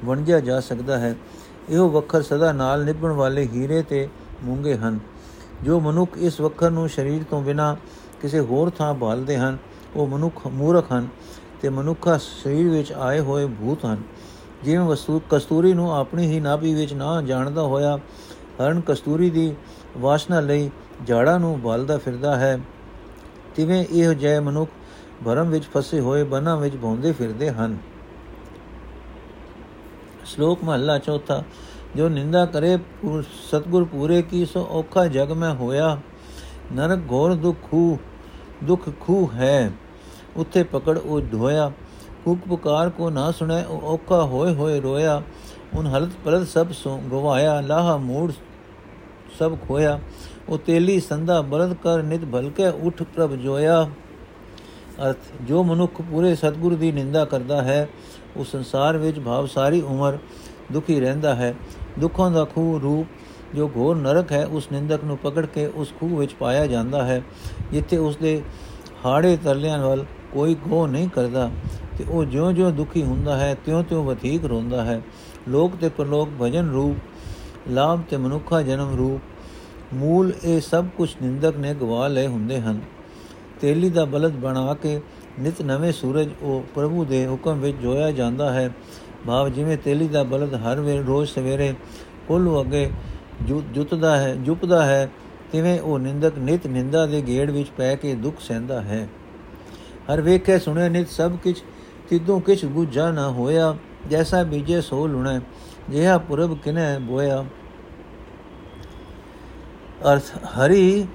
ਵੰਡਿਆ 0.04 0.40
ਜਾ 0.40 0.61
ਸਕਦਾ 0.61 0.98
ਹੈ। 0.98 1.14
ਇਹੋ 1.68 1.88
ਵਖਰ 1.88 2.22
ਸਦਾ 2.22 2.53
ਨਾਲ 2.53 2.85
ਨਿਭਣ 2.85 3.12
ਵਾਲੇ 3.12 3.48
ਹੀਰੇ 3.53 3.83
ਤੇ 3.83 4.09
ਮੂੰਗੇ 4.44 4.77
ਹਨ। 4.77 4.98
ਜੋ 5.62 5.81
ਮਨੁੱਖ 5.81 6.18
ਇਸ 6.18 6.40
ਵਖਰ 6.40 6.70
ਨੂੰ 6.70 6.88
ਸਰੀਰ 6.88 7.22
ਤੋਂ 7.31 7.42
ਬਿਨਾ 7.42 7.77
ਕਿਸੇ 8.22 8.40
ਹੋਰ 8.40 8.70
ਥਾਂ 8.70 8.94
ਭਾਲਦੇ 8.94 9.38
ਹਨ, 9.38 9.59
ਉਹ 9.96 10.07
ਮਨੁੱਖ 10.07 10.46
ਮੂਰਖ 10.46 10.92
ਹਨ। 10.92 11.09
ਤੇ 11.64 11.68
ਮਨੁੱਖਾ 11.68 12.16
ਸਰੀਰ 12.16 12.68
ਵਿੱਚ 12.68 12.92
ਆਏ 12.92 13.20
ਹੋਏ 13.20 13.46
ਭੂਤ 13.46 13.85
ਹਨ। 13.85 14.03
ਜਿਵੇਂ 14.64 14.85
ਵਸਤੂ 14.87 15.20
ਕਸਤੂਰੀ 15.31 15.72
ਨੂੰ 15.72 15.94
ਆਪਣੀ 15.94 16.27
ਹੀ 16.27 16.40
ਨਾਭੀ 16.40 16.74
ਵਿੱਚ 16.74 16.92
ਨਾ 16.92 17.22
ਜਾਣਦਾ 17.22 17.62
ਹੋਇਆ 17.62 17.96
ਹਰਨ 18.59 18.81
ਕਸਤੂਰੀ 18.81 19.31
ਦੀ 19.31 19.55
ਵਾਸ਼ਨਾ 19.98 20.40
ਲਈ 20.40 20.70
ਜਾੜਾ 21.05 21.37
ਨੂੰ 21.38 21.61
ਭਾਲਦਾ 21.61 21.96
ਫਿਰਦਾ 21.98 22.37
ਹੈ। 22.37 22.59
ਤਿਵੇਂ 23.57 23.85
ਇਹ 23.85 24.11
ਜੈ 24.14 24.40
ਮਨੁੱਖ 24.40 24.70
ਭਰਮ 25.24 25.50
ਵਿੱਚ 25.50 25.64
ਫਸੇ 25.64 26.00
ਹੋਏ 26.00 26.24
ਬਨਾਂ 26.24 26.57
ਵਿੱਚ 26.57 26.77
ਭੌਂਦੇ 26.77 27.12
ਫਿਰਦੇ 27.12 27.50
ਹਨ। 27.50 27.77
ਸ਼ਲੋਕ 30.24 30.64
ਮਹਲਾ 30.64 30.98
ਚੌਥਾ, 30.98 31.42
ਜੋ 31.96 32.09
ਨਿੰਦਾ 32.09 32.44
ਕਰੇ 32.46 32.79
ਸਤਗੁਰ 33.48 33.85
ਪੂਰੇ 33.85 34.22
ਕੀ 34.22 34.44
ਸੋ 34.46 34.66
ਔਖਾ 34.70 35.07
ਜਗ 35.07 35.33
ਮੈਂ 35.33 35.55
ਹੋਇਆ। 35.55 35.98
ਨਰਕ 36.72 37.00
ਘੋਰ 37.12 37.35
ਦੁਖੂ 37.35 37.98
ਦੁਖ 38.64 38.88
ਖੂ 39.00 39.31
ਹੈ। 39.35 39.70
ਉੱਥੇ 40.37 40.62
ਪਕੜ 40.62 40.99
ਉਹ 40.99 41.20
ਢੋਇਆ 41.33 41.70
ਕੁਕ 42.25 42.38
ਪੁਕਾਰ 42.49 42.90
ਕੋ 42.90 43.09
ਨਾ 43.11 43.31
ਸੁਣੈ, 43.31 43.62
ਉਹ 43.64 43.81
ਔਖਾ 43.85 44.23
ਹੋਏ 44.23 44.55
ਹੋਏ 44.55 44.81
ਰੋਇਆ। 44.81 45.23
ਉਨ 45.75 45.87
ਹਲਤ 45.87 46.12
ਪਲਤ 46.25 46.49
ਸਭ 46.49 46.70
ਸੋ 46.73 46.97
ਗਵਾਇਆ, 47.12 47.61
ਲਾਹ 47.61 47.99
ਮੂੜ 47.99 48.33
ਸਭ 49.38 49.57
ਖੋਇਆ। 49.68 49.99
ਉਹ 50.49 50.59
ਤੇਲੀ 50.59 50.99
ਸੰਦਾ 51.01 51.40
ਬਲਦ 51.42 51.75
ਕਰ 51.75 52.03
ਨਿਤ 52.03 52.25
ਭਲਕੇ, 52.25 52.68
ਉਠ 52.68 53.03
ਪ੍ਰਭ 53.03 53.35
ਜੋਇਆ। 53.35 53.83
ਅਰਥ, 55.03 55.16
ਜੋ 55.42 55.62
ਮਨੁੱਖ 55.64 56.01
ਪੂਰੇ 56.03 56.35
ਸਤਗੁਰੂ 56.35 56.77
ਦੀ 56.77 56.90
ਨਿੰਦਾ 56.92 57.25
ਕਰਦਾ 57.25 57.62
ਹੈ 57.62 57.88
ਉਹ 58.37 58.44
ਸੰਸਾਰ 58.44 58.97
ਵਿੱਚ 58.99 59.20
ਭਾਵ 59.20 59.47
ਸਾਰੀ 59.47 59.81
ਉਮਰ 59.81 60.18
ਦੁਖੀ 60.73 61.01
ਰਹਿੰਦਾ 61.01 61.35
ਹੈ। 61.35 61.55
ਦੁੱਖਾਂ 61.99 62.31
ਦਾ 62.31 62.44
ਖੂਹ 62.44 62.81
ਰੂਪ, 62.81 63.07
ਜੋ 63.55 63.70
ਘੋਰ 63.77 63.97
ਨਰਕ 63.97 64.33
ਹੈ, 64.33 64.44
ਉਸ 64.47 64.70
ਨਿੰਦਕ 64.73 65.05
ਨੂੰ 65.05 65.16
ਪਕੜ 65.18 65.47
ਕੇ 65.47 65.66
ਉਸ 65.66 65.92
ਖੂਹ 66.01 66.16
ਵਿੱਚ 66.18 66.35
ਪਾਇਆ 66.35 66.66
ਜਾਂਦਾ 66.66 67.05
ਹੈ, 67.05 67.23
ਜਿੱਥੇ 67.73 67.97
ਉਸ 67.97 68.16
ਦੇ 68.16 68.40
ਹਾੜੇ 69.05 69.37
ਤਰਲਿਆਂ 69.37 69.79
ਵੱਲ 69.79 70.05
ਕੋਈ 70.35 70.55
ਗੋ 70.55 70.87
ਨਹੀਂ 70.87 71.09
ਕਰਦਾ 71.09 71.51
ਤੇ 71.99 72.05
ਉਹ 72.09 72.25
ਜਿਉਂ-ਜਿਉਂ 72.25 72.70
ਦੁਖੀ 72.70 73.03
ਹੁੰਦਾ 73.03 73.37
ਹੈ, 73.37 73.57
ਤਿਉਂ-ਤਿਉਂ 73.64 74.05
ਵਧੇਕ 74.05 74.44
ਰੋਂਦਾ 74.44 74.85
ਹੈ। 74.85 75.03
ਲੋਕ 75.49 75.73
ਤੇ 75.81 75.88
ਪਰਲੋਕ 75.88 76.29
ਭਜਨ 76.42 76.70
ਰੂਪ, 76.70 76.97
ਲਾਭ 77.68 78.01
ਤੇ 78.11 78.16
ਮਨੁੱਖਾ 78.16 78.62
ਜਨਮ 78.62 78.97
ਰੂਪ, 78.97 79.20
ਮੂਲ 79.94 80.33
ਇਹ 80.44 80.61
ਸਭ 80.61 80.85
ਕੁਝ 80.97 81.11
ਨਿੰਦਕ 81.23 81.57
ਨੇ 81.57 81.75
ਗਵਾ 81.75 82.09
ਲਏ 82.09 82.27
ਹੁੰਦੇ 82.27 82.61
ਹਨ। 82.61 82.81
ਤੇਲੀ 83.61 83.90
ਦਾ 83.90 84.05
ਬਲਦ 84.05 84.33
ਬਣਾ 84.33 84.75
ਕੇ 84.75 85.01
ਨਿਤ 85.40 85.62
ਨਵੇਂ 85.62 85.92
ਸੂਰਜ 85.92 86.29
ਉਹ 86.42 86.64
ਪ੍ਰਭੂ 86.75 87.05
ਦੇ 87.05 87.27
ਹੁਕਮ 87.27 87.59
ਵਿੱਚ 87.59 87.77
ਜੋਇਆ 87.77 88.11
ਜਾਂਦਾ 88.11 88.53
ਹੈ। 88.53 88.70
ਭਾਵ 89.27 89.49
ਜਿਵੇਂ 89.49 89.77
ਤੇਲੀ 89.77 90.09
ਦਾ 90.09 90.23
ਬਲਦ 90.23 90.55
ਹਰ 90.55 90.81
ਵੇਲੇ, 90.81 91.03
ਰੋਜ਼ 91.03 91.31
ਸਵੇਰੇ 91.31 91.75
ਕੋਲੂ 92.29 92.61
ਅੱਗੇ 92.61 92.90
ਜੁੱਤਦਾ 93.75 94.16
ਹੈ, 94.16 94.35
ਜੁਪਦਾ 94.35 94.87
ਹੈ, 94.87 95.11
ਤਿਵੇਂ 95.53 95.81
ਉਹ 95.81 95.99
ਨਿੰਦਕ 95.99 96.33
ਨਿਤ 96.38 96.66
ਨਿੰਦਾ 96.66 97.07
ਦੇ 97.07 97.23
ਗੇੜ 97.27 97.51
ਵਿੱਚ 97.51 97.68
ਪੈ 97.68 97.94
ਕੇ 97.94 98.14
ਦੁੱਖ 98.14 98.37
ਸਹਿੰਦਾ 98.40 98.81
ਹੈ। 98.81 99.09
ਹਰ 100.12 100.21
ਵੇਖੇ 100.21 100.59
ਸੁਣੇ 100.59 100.88
ਨਿਤ 100.88 101.09
ਸਭ 101.09 101.37
ਕੁਝ 101.37 101.55
ਤਿਦੋਂ 102.09 102.40
ਕਿਛ 102.40 102.64
ਗੁਜਾ 102.64 103.11
ਨਾ 103.11 103.29
ਹੋਇਆ, 103.29 103.77
ਜੈਸਾ 104.11 104.43
ਬੀਜੇ 104.43 104.81
ਸੋ 104.81 105.07
ਲੁਣਾ, 105.07 105.40
ਜਿਹਾ 105.90 106.19
ਪੁਰਬ 106.19 106.57
ਕਿਨੇ 106.59 106.99
ਬੋਇਆ। 107.01 107.45
ਅਰਥ, 110.12 110.31
ਹਰੀ 110.49 111.07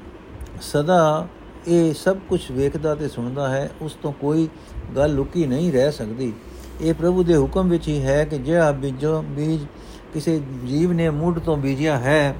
ਸਦਾ 0.61 1.27
ਇਹ 1.67 1.93
ਸਭ 1.93 2.17
ਕੁਝ 2.29 2.39
ਵੇਖਦਾ 2.51 2.95
ਤੇ 2.95 3.07
ਸੁਣਦਾ 3.07 3.49
ਹੈ, 3.49 3.69
ਉਸ 3.81 3.93
ਤੋਂ 3.93 4.13
ਕੋਈ 4.13 4.47
ਗੱਲ 4.95 5.15
ਲੁਕੀ 5.15 5.45
ਨਹੀਂ 5.47 5.71
ਰਹਿ 5.73 5.91
ਸਕਦੀ। 5.91 6.33
ਇਹ 6.81 6.93
ਪ੍ਰਭੂ 6.93 7.23
ਦੇ 7.23 7.35
ਹੁਕਮ 7.35 7.69
ਵਿੱਚ 7.69 7.87
ਹੀ 7.87 8.01
ਹੈ 8.03 8.23
ਕਿ 8.25 8.37
ਜਿਹੜਾ 8.37 8.71
ਬੀਜੋ 8.71 9.21
ਬੀਜ 9.21 9.65
ਕਿਸੇ 10.13 10.39
ਜੀਵ 10.65 10.91
ਨੇ 10.91 11.09
ਮੁੱਢ 11.09 11.39
ਤੋਂ 11.39 11.57
ਬੀਜਿਆ 11.57 11.97
ਹੈ, 11.97 12.35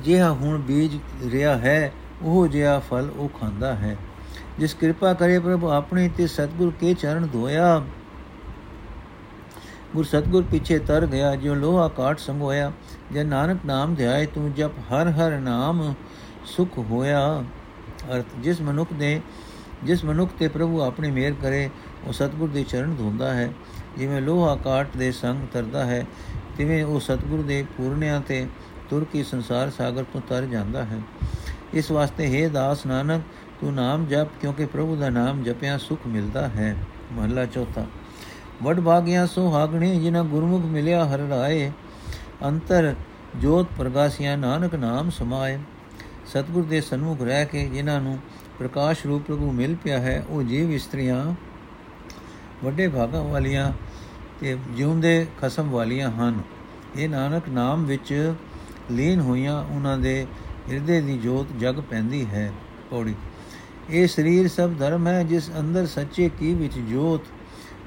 ਜਿਹਾ 0.00 0.32
ਹੁਣ 0.32 0.58
ਬੀਜ 0.58 0.98
ਰਿਹਾ 1.32 1.56
ਹੈ, 1.56 1.92
ਉਹ 2.22 2.46
ਜਿਹਾ 2.48 2.78
ਫਲ 2.78 3.08
ਉਹ 3.16 3.28
ਖਾਂਦਾ 3.40 3.74
ਹੈ। 3.74 3.96
ਜਿਸ 4.58 4.74
ਕਿਰਪਾ 4.74 5.12
ਕਰੇ 5.14 5.38
ਪ੍ਰਭੂ, 5.38 5.68
ਆਪਣੇ 5.68 6.08
ਤੇ 6.08 6.26
ਸਤਗੁਰ 6.26 6.72
ਕੇ 6.80 6.94
ਚਰਨ 6.94 7.26
ਧੋਇਆ। 7.26 7.82
ਗੁਰ 9.94 10.04
ਸਤਗੁਰ 10.04 10.42
ਪਿੱਛੇ 10.42 10.78
ਤਰ 10.78 11.06
ਗਿਆ 11.06 11.34
ਜੋ 11.36 11.54
ਲੋਹਾ 11.54 11.88
ਕਾਟ 11.88 12.18
ਸੰਗੋਇਆ। 12.18 12.72
ਜੇ 13.12 13.24
ਨਾਨਕ 13.24 13.58
ਨਾਮ 13.66 13.94
ਧਿਆਏ, 13.94 14.26
ਤੂੰ 14.26 14.52
ਜਪ 14.54 14.72
ਹਰ 14.92 15.10
ਹਰ 15.10 15.38
ਨਾਮ 15.40 15.94
ਸੁਖ 16.46 16.78
ਹੋਇਆ। 16.78 17.44
ਅਰਥ, 18.14 18.26
ਜਿਸ 18.40 18.60
ਮਨੁੱਖ 18.60 18.92
ਦੇ 18.92 19.20
ਜਿਸ 19.84 20.04
ਮਨੁੱਖ 20.04 20.32
ਤੇ 20.38 20.48
ਪ੍ਰਭੂ 20.48 20.80
ਆਪਣੀ 20.80 21.10
ਮਿਹਰ 21.10 21.34
ਕਰੇ, 21.42 21.70
ਉਹ 22.06 22.12
ਸਤਗੁਰ 22.12 22.48
ਦੇ 22.48 22.64
ਚਰਨ 22.64 22.94
ਧੋਂਦਾ 22.94 23.32
ਹੈ। 23.34 23.50
ਜਿਵੇਂ 23.98 24.22
ਲੋਹਾ 24.22 24.56
ਕਾਟ 24.56 24.96
ਦੇ 24.96 25.12
ਸੰਗ 25.12 25.46
ਤਰਦਾ 25.52 25.84
ਹੈ, 25.84 26.06
ਤਿਵੇਂ 26.56 26.84
ਉਹ 26.84 27.00
ਸਤਗੁਰ 27.00 27.42
ਦੇ 27.42 27.64
ਪੂਰਨਿਆਂ 27.76 28.20
ਤੇ 28.20 28.46
ਤੁਰ 28.90 29.06
ਕੇ 29.12 29.22
ਸੰਸਾਰ 29.22 29.70
ਸਾਗਰ 29.70 30.04
ਤੋਂ 30.12 30.20
ਤਰ 30.28 30.44
ਜਾਂਦਾ 30.44 30.84
ਹੈ। 30.84 31.00
ਇਸ 31.74 31.90
ਵਾਸਤੇ 31.90 32.26
ਹੈ 32.26 32.48
ਦਾਸ 32.48 32.86
ਨਾਨਕ 32.86 33.22
ਤੂੰ 33.60 33.72
ਨਾਮ 33.74 34.04
ਜਪ 34.06 34.28
ਕਿਉਂਕਿ 34.40 34.66
ਪ੍ਰਭੂ 34.66 34.96
ਦਾ 34.96 35.10
ਨਾਮ 35.10 35.42
ਜਪਿਆ 35.42 35.76
ਸੁਖ 35.78 36.06
ਮਿਲਦਾ 36.06 36.46
ਹੈ 36.48 36.74
ਮਹਲਾ 37.12 37.44
ਚੌਥਾ 37.46 37.86
ਵਡ 38.62 38.80
ਭਾਗਿਆ 38.80 39.24
ਸੋ 39.26 39.48
ਹਾਗਣੇ 39.52 39.94
ਜਿਨ੍ਹਾਂ 39.96 40.24
ਗੁਰਮੁਖ 40.24 40.64
ਮਿਲਿਆ 40.64 41.04
ਹਰ 41.04 41.20
ਰਾਏ 41.28 41.70
ਅੰਤਰ 42.44 42.94
ਜੋਤ 43.36 43.66
ਪ੍ਰਗਾਸੀਆਂ 43.78 44.36
ਨਾਨਕ 44.38 44.74
ਨਾਮ 44.74 45.10
ਸਮਾਏ 45.10 45.58
ਸਤਿਗੁਰ 46.26 46.64
ਦੇ 46.64 46.80
ਸਨਮੁਖ 46.80 47.22
ਰਹਿ 47.22 47.46
ਕੇ 47.46 47.66
ਜਿਨ੍ਹਾਂ 47.68 48.00
ਨੂੰ 48.00 48.18
ਪ੍ਰਕਾਸ਼ 48.58 49.06
ਰੂਪ 49.06 49.22
ਪ੍ਰਭੂ 49.22 49.50
ਮਿਲ 49.52 49.74
ਪਿਆ 49.74 49.98
ਹੈ 49.98 50.22
ਉਹ 50.28 50.42
ਜੀਵ 50.42 50.70
ਇਸਤਰੀਆਂ 50.70 51.24
ਵੱਡੇ 52.64 52.88
ਭਾਗਾਂ 52.88 53.22
ਵਾਲੀਆਂ 53.22 53.72
ਤੇ 54.40 54.56
ਜਿਉਂਦੇ 54.76 55.26
ਖਸਮ 55.40 55.70
ਵਾਲੀਆਂ 55.70 56.10
ਹਨ 56.10 56.40
ਇਹ 56.96 57.08
ਨਾਨਕ 57.08 57.48
ਨਾਮ 57.48 57.84
ਵਿੱਚ 57.84 58.12
ਲੀਨ 58.90 59.20
ਹੋਈਆਂ 59.20 59.62
ਉਹਨਾਂ 59.64 59.96
ਦੇ 59.98 60.26
ਹਿਰਦੇ 60.68 61.00
ਦੀ 61.00 61.16
ਜੋਤ 61.18 61.52
ਜਗ 61.60 61.80
ਪੈਂਦੀ 61.80 62.24
ਹੈ 62.26 62.50
ਪੌੜੀ 62.90 63.14
ਇਹ 63.90 64.08
ਸਰੀਰ 64.08 64.48
ਸਭ 64.48 64.70
ਧਰਮ 64.78 65.06
ਹੈ, 65.06 65.22
ਜਿਸ 65.22 65.50
ਅੰਦਰ 65.60 65.86
ਸੱਚੇ 65.86 66.30
ਕੀ 66.38 66.54
ਵਿੱਚ 66.54 66.78
ਜੋਤ, 66.78 67.20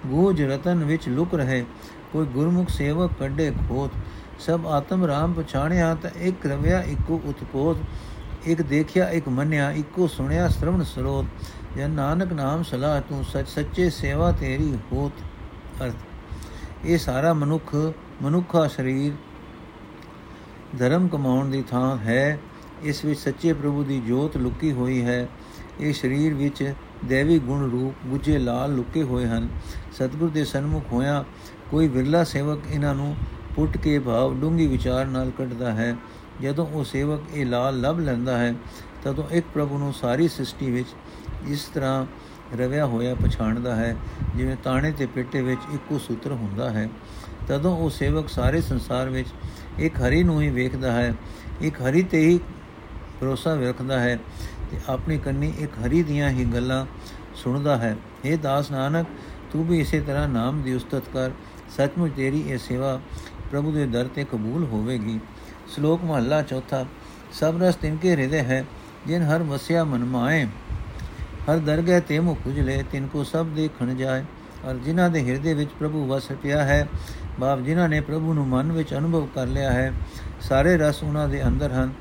ਗੂਜ 0.08 0.42
ਰਤਨ 0.42 0.84
ਵਿੱਚ 0.84 1.10
ਲੁਕ 1.10 1.36
ਰਹੇ। 1.36 1.66
ਕੋਈ 2.14 2.26
ਗੁਰਮੁਖ 2.26 2.70
ਸੇਵਕ 2.70 3.12
ਕੱਢੇ 3.20 3.54
ਖੋਤ। 3.70 3.92
ਸਭ 4.40 4.68
ਆਤਮ 4.68 5.06
ਰਾਮ 5.06 5.34
ਪਛਾਣਿਆ 5.34 5.96
ਤਾਂ 5.96 6.10
ਇੱਕ 6.18 6.48
ਰਵਿਆ, 6.48 6.82
ਇੱਕੋ 6.82 7.22
ਉਤਪੋਤ। 7.26 7.78
ਇੱਕ 8.46 8.62
ਦੇਖਿਆ, 8.62 9.10
ਇੱਕ 9.10 9.30
ਮੰਨਿਆ, 9.30 9.72
ਇੱਕੋ 9.72 10.08
ਸੁਣਿਆ, 10.08 10.48
ਸ਼ਰਵਣ 10.48 10.84
ਸਰੋਤ। 10.84 11.26
ਜੇ 11.76 11.88
ਨਾਨਕ 11.88 12.34
ਨਾਮ 12.34 12.64
ਸਲਾਹ 12.64 13.02
ਤੂੰ, 13.02 13.24
ਸੱਚ 13.24 13.48
ਸੱਚੇ 13.48 13.90
ਸੇਵਾ 13.90 14.32
ਤੇਰੀ 14.32 14.78
ਹੋਤ। 14.92 15.12
ਅਰਥ। 15.84 15.96
ਇਹ 16.86 16.98
ਸਾਰਾ 16.98 17.34
ਮਨੁੱਖ, 17.34 17.76
ਮਨੁੱਖਾ 18.22 18.68
ਸਰੀਰ 18.68 19.14
ਧਰਮ 20.80 21.08
ਕਮਾਉਣ 21.08 21.50
ਦੀ 21.50 21.62
ਥਾਂ 21.62 21.98
ਹੈ। 21.98 22.40
ਇਸ 22.84 23.06
ਵਿੱਚ 23.06 23.20
ਸੱਚੇ 23.20 23.54
ਪ੍ਰਭੂ 23.54 23.84
ਦੀ 23.84 24.00
ਜੋਤ 24.00 24.38
ਲੁਕੀ 24.38 24.72
ਹੋਈ 24.72 25.02
ਹੈ। 25.02 25.28
ਇਹ 25.80 25.94
ਸਰੀਰ 25.94 26.34
ਵਿੱਚ 26.34 26.74
ਦੇਵੀ 27.06 27.38
ਗੁਣ 27.40 27.70
ਰੂਪ 27.72 28.08
ਗੁਜੇ 28.08 28.38
ਲਾਲ 28.38 28.76
ਲੁਕੇ 28.76 29.04
ਹੋਏ 29.04 29.26
ਹਨ। 29.26 29.48
ਸਤਿਗੁਰ 29.94 30.30
ਦੇ 30.30 30.44
ਸਨਮੁਖ 30.46 30.92
ਹੋਇਆ 30.92 31.24
ਕੋਈ 31.72 31.88
ਵਿਰਲਾ 31.88 32.24
ਸੇਵਕ 32.24 32.60
ਇਹਨਾਂ 32.72 32.94
ਨੂੰ 32.96 33.16
ਪੁੱਟ 33.56 33.78
ਕੇ 33.78 33.98
ਭਾਵ 34.00 34.40
ਡੂੰਗੀ 34.42 34.68
ਵਿਚਾਰ 34.68 35.06
ਨਾਲ 35.06 35.32
ਕੱਢਦਾ 35.38 35.72
ਹੈ। 35.72 35.96
ਜਦੋਂ 36.42 36.66
ਉਹ 36.68 36.84
ਸੇਵਕ 36.84 37.22
ਇਹ 37.34 37.46
ਲਾਲ 37.46 37.80
ਲੱਭ 37.82 38.00
ਲੈਂਦਾ 38.00 38.38
ਹੈ, 38.38 38.54
ਤਦੋਂ 39.04 39.24
ਇੱਕ 39.32 39.46
ਪ੍ਰਭੂ 39.54 39.78
ਨੂੰ 39.78 39.94
ਸਾਰੀ 39.94 40.28
ਸ੍ਰਿਸ਼ਟੀ 40.28 40.72
ਵਿੱਚ 40.72 40.88
ਇਸ 41.48 41.64
ਤਰ੍ਹਾਂ 41.64 42.06
ਰਵਿਆ 42.58 42.86
ਹੋਇਆ 42.86 43.16
ਪਛਾਣਦਾ 43.16 43.76
ਹੈ, 43.76 43.96
ਜਿਵੇਂ 44.36 44.56
ਤਾਣੇ 44.64 44.92
ਤੇ 44.92 45.06
ਪੇਟੇ 45.06 45.42
ਵਿੱਚ 45.42 45.62
ਇੱਕੋ 45.74 45.98
ਸੂਤਰ 45.98 46.32
ਹੁੰਦਾ 46.32 46.70
ਹੈ। 46.70 46.90
ਤਦੋਂ 47.48 47.76
ਉਹ 47.78 47.90
ਸੇਵਕ 47.90 48.30
ਸਾਰੇ 48.30 48.62
ਸੰਸਾਰ 48.62 49.10
ਵਿੱਚ 49.10 49.28
ਇੱਕ 49.80 50.02
ਹਰੀ 50.02 50.24
ਨੂੰ 50.24 50.42
ਹੀ 50.42 50.50
ਵੇਖਦਾ 50.50 50.92
ਹੈ, 50.92 51.14
ਇੱਕ 51.62 51.82
ਹਰੀ 51.82 52.04
ਤੇ 52.04 52.26
ਹੀ 52.28 52.40
ਭਰੋਸਾ 53.20 53.54
ਰੱਖਦਾ 53.56 54.00
ਹੈ। 54.00 54.20
ਤੇ 54.72 54.78
ਆਪਣੀ 54.90 55.18
ਕੰਨੀ 55.18 55.54
ਇੱਕ 55.60 55.72
ਹਰੀ 55.86 56.04
ਦੀਆਂ 56.04 56.30
ਹੀ 56.30 56.46
ਗੱਲਾਂ 56.46 56.86
ਸੁਣਦਾ 57.36 57.78
ਹੈ। 57.78 57.96
ਇਹ 58.26 58.38
ਦਾਸ 58.38 58.72
ਨਾਨਕ, 58.72 59.08
ਤੂੰ 59.52 59.68
ਵੀ 59.68 59.80
ਇਸੇ 59.80 60.02
ਤਰ੍ਹਾਂ 60.02 60.28
ਨਾਮ 60.28 60.62
ਦੀ 60.62 60.74
ਉਸਤਤ 60.74 61.04
ਕਰ। 61.14 61.32
ਸੱਚਮੁੱਚ 61.78 62.14
ਤੇਰੀ 62.16 62.44
ਇਹ 62.48 62.58
ਸੇਵਾ 62.58 63.00
ਪ੍ਰਭੂ 63.52 63.72
ਦੇ 63.72 63.86
ਦਰ 63.86 64.08
ਤੇ 64.08 64.24
ਕਬੂਲ 64.24 64.64
ਹੋਵੇਗੀ। 64.64 65.20
ਸ਼ਲੋਕ 65.76 66.04
ਮਹੱਲਾ 66.04 66.42
ਚੌਥਾ, 66.42 66.86
ਸਭ 67.34 67.56
ਰਸ 67.62 67.76
ਤਿਨਕੇ 67.76 68.12
ਹਿਰਦੇ 68.12 68.40
ਹੈ, 68.40 68.66
ਜਿਨ 69.08 69.22
ਹਰ 69.22 69.44
ਵਸਿਆ 69.44 69.84
ਮਨ 69.84 70.06
ਮਾਏ। 70.06 70.46
ਹਰ 71.50 71.58
ਦਰਗਹਿ 71.58 72.02
ਤੇ 72.02 72.20
ਮੁਖ 72.20 72.38
ਉਜਲੇ, 72.48 72.84
ਤਿਨ 72.92 73.08
ਕੋ 73.08 73.24
ਸਭ 73.24 73.46
ਦੇਖਣ 73.46 73.96
ਜਾਏ। 73.96 74.24
ਔਰ 74.66 74.76
ਜਿਨ੍ਹਾਂ 74.76 75.10
ਦੇ 75.10 75.30
ਹਿਰਦੇ 75.30 75.54
ਵਿੱਚ 75.54 75.70
ਪ੍ਰਭੂ 75.80 76.08
ਵਸ 76.08 76.28
ਪਿਆ 76.44 76.64
ਹੈ, 76.64 76.88
ਬਾਪ 77.40 77.60
ਜਿਨ੍ਹਾਂ 77.60 77.90
ਨੇ 77.90 78.02
ਪ੍ਰਭੂ 78.02 78.34
ਨੂੰ 78.34 78.48
ਮਨ 78.48 78.72
ਵਿੱਚ 78.72 78.94
ਅਨੁਭਵ 78.94 79.26
ਕਰ 79.26 79.48
ਲਿਆ 79.48 79.72
ਹੈ, 79.72 79.94
ਸਾਰੇ 80.42 80.78
ਰਸ 80.78 81.04
ਉਹਨਾਂ 81.04 81.28
ਦੇ 81.30 81.48
ਅੰਦਰ 81.48 81.72
ਹਨ। 81.72 81.94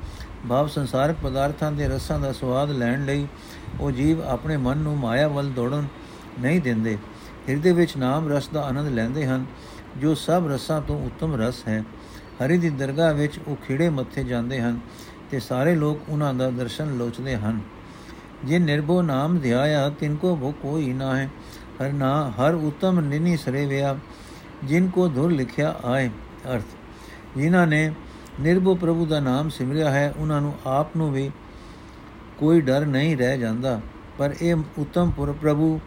ਭਾਵ 0.49 0.67
ਸੰਸਾਰਕ 0.67 1.15
ਪਦਾਰਥਾਂ 1.23 1.71
ਦੇ 1.71 1.87
ਰਸਾਂ 1.87 2.19
ਦਾ 2.19 2.31
ਸਵਾਦ 2.31 2.71
ਲੈਣ 2.71 3.05
ਲਈ 3.05 3.27
ਉਹ 3.79 3.91
ਜੀਵ 3.91 4.21
ਆਪਣੇ 4.21 4.57
ਮਨ 4.57 4.77
ਨੂੰ 4.77 4.97
ਮਾਇਆ 4.97 5.27
ਵੱਲ 5.27 5.49
ਦੌੜਨ 5.49 5.85
ਨਹੀਂ 6.39 6.61
ਦਿੰਦੇ। 6.61 6.97
ਹਿਰਦੇ 7.49 7.71
ਵਿੱਚ 7.71 7.97
ਨਾਮ 7.97 8.31
ਰਸ 8.33 8.47
ਦਾ 8.47 8.61
ਆਨੰਦ 8.61 8.87
ਲੈਂਦੇ 8.87 9.25
ਹਨ, 9.25 9.45
ਜੋ 9.97 10.15
ਸਭ 10.15 10.47
ਰਸਾਂ 10.47 10.81
ਤੋਂ 10.81 11.05
ਉੱਤਮ 11.05 11.35
ਰਸ 11.41 11.67
ਹੈ। 11.67 11.83
ਹਰੀ 12.43 12.57
ਦੀ 12.57 12.69
ਦਰਗਾਹ 12.69 13.13
ਵਿੱਚ 13.13 13.39
ਉਹ 13.47 13.55
ਖਿੜੇ 13.55 13.89
ਮੱਥੇ 13.89 14.23
ਜਾਂਦੇ 14.23 14.61
ਹਨ 14.61 14.79
ਤੇ 15.31 15.39
ਸਾਰੇ 15.39 15.75
ਲੋਕ 15.75 16.09
ਉਹਨਾਂ 16.09 16.33
ਦਾ 16.33 16.49
ਦਰਸ਼ਨ 16.49 16.97
ਲੋਚਦੇ 16.97 17.35
ਹਨ। 17.35 17.59
ਜੇ 18.45 18.59
ਨਿਰਭਉ 18.59 19.01
ਨਾਮ 19.01 19.39
ਧਿਆਇਆ, 19.39 19.89
ਤਿਨ 19.89 20.15
ਕੋ 20.15 20.35
ਭੋ 20.35 20.53
ਕੋਈ 20.61 20.93
ਨਾ 20.93 21.15
ਹੈ 21.17 21.29
ਹਰ 21.81 21.93
ਨਾ, 21.93 22.31
ਹਰ 22.31 22.53
ਉਤਮ 22.53 22.99
ਨਿਨੀ 22.99 23.37
ਸਰੇਵਿਆ, 23.37 23.97
ਜਿਨ 24.63 24.87
ਕੋ 24.87 25.07
ਧੁਰ 25.07 25.31
ਲਿਖਿਆ 25.31 25.75
ਆਏ 25.85 26.09
ਅਰਥ। 26.53 27.37
ਜਿਨ੍ਹਾਂ 27.37 27.67
ਨੇ 27.67 27.91
ਨਿਰਭਉ 28.41 28.75
ਪ੍ਰਭੂ 28.75 29.05
ਦਾ 29.05 29.19
ਨਾਮ 29.19 29.49
ਸਿਮਰਿਆ 29.49 29.89
ਹੈ, 29.91 30.13
ਉਹਨਾਂ 30.17 30.41
ਨੂੰ 30.41 30.53
ਆਪ 30.65 30.95
ਨੂੰ 30.97 31.11
ਵੀ 31.13 31.29
ਕੋਈ 32.37 32.61
ਡਰ 32.61 32.85
ਨਹੀਂ 32.85 33.15
ਰਹਿ 33.17 33.37
ਜਾਂਦਾ। 33.37 33.79
ਪਰ 34.17 34.35
ਇਹ 34.41 34.55
ਉਤਮ 34.77 35.11
ਪੁਰ 35.11 35.31
ਪ੍ਰਭੂ 35.31 35.79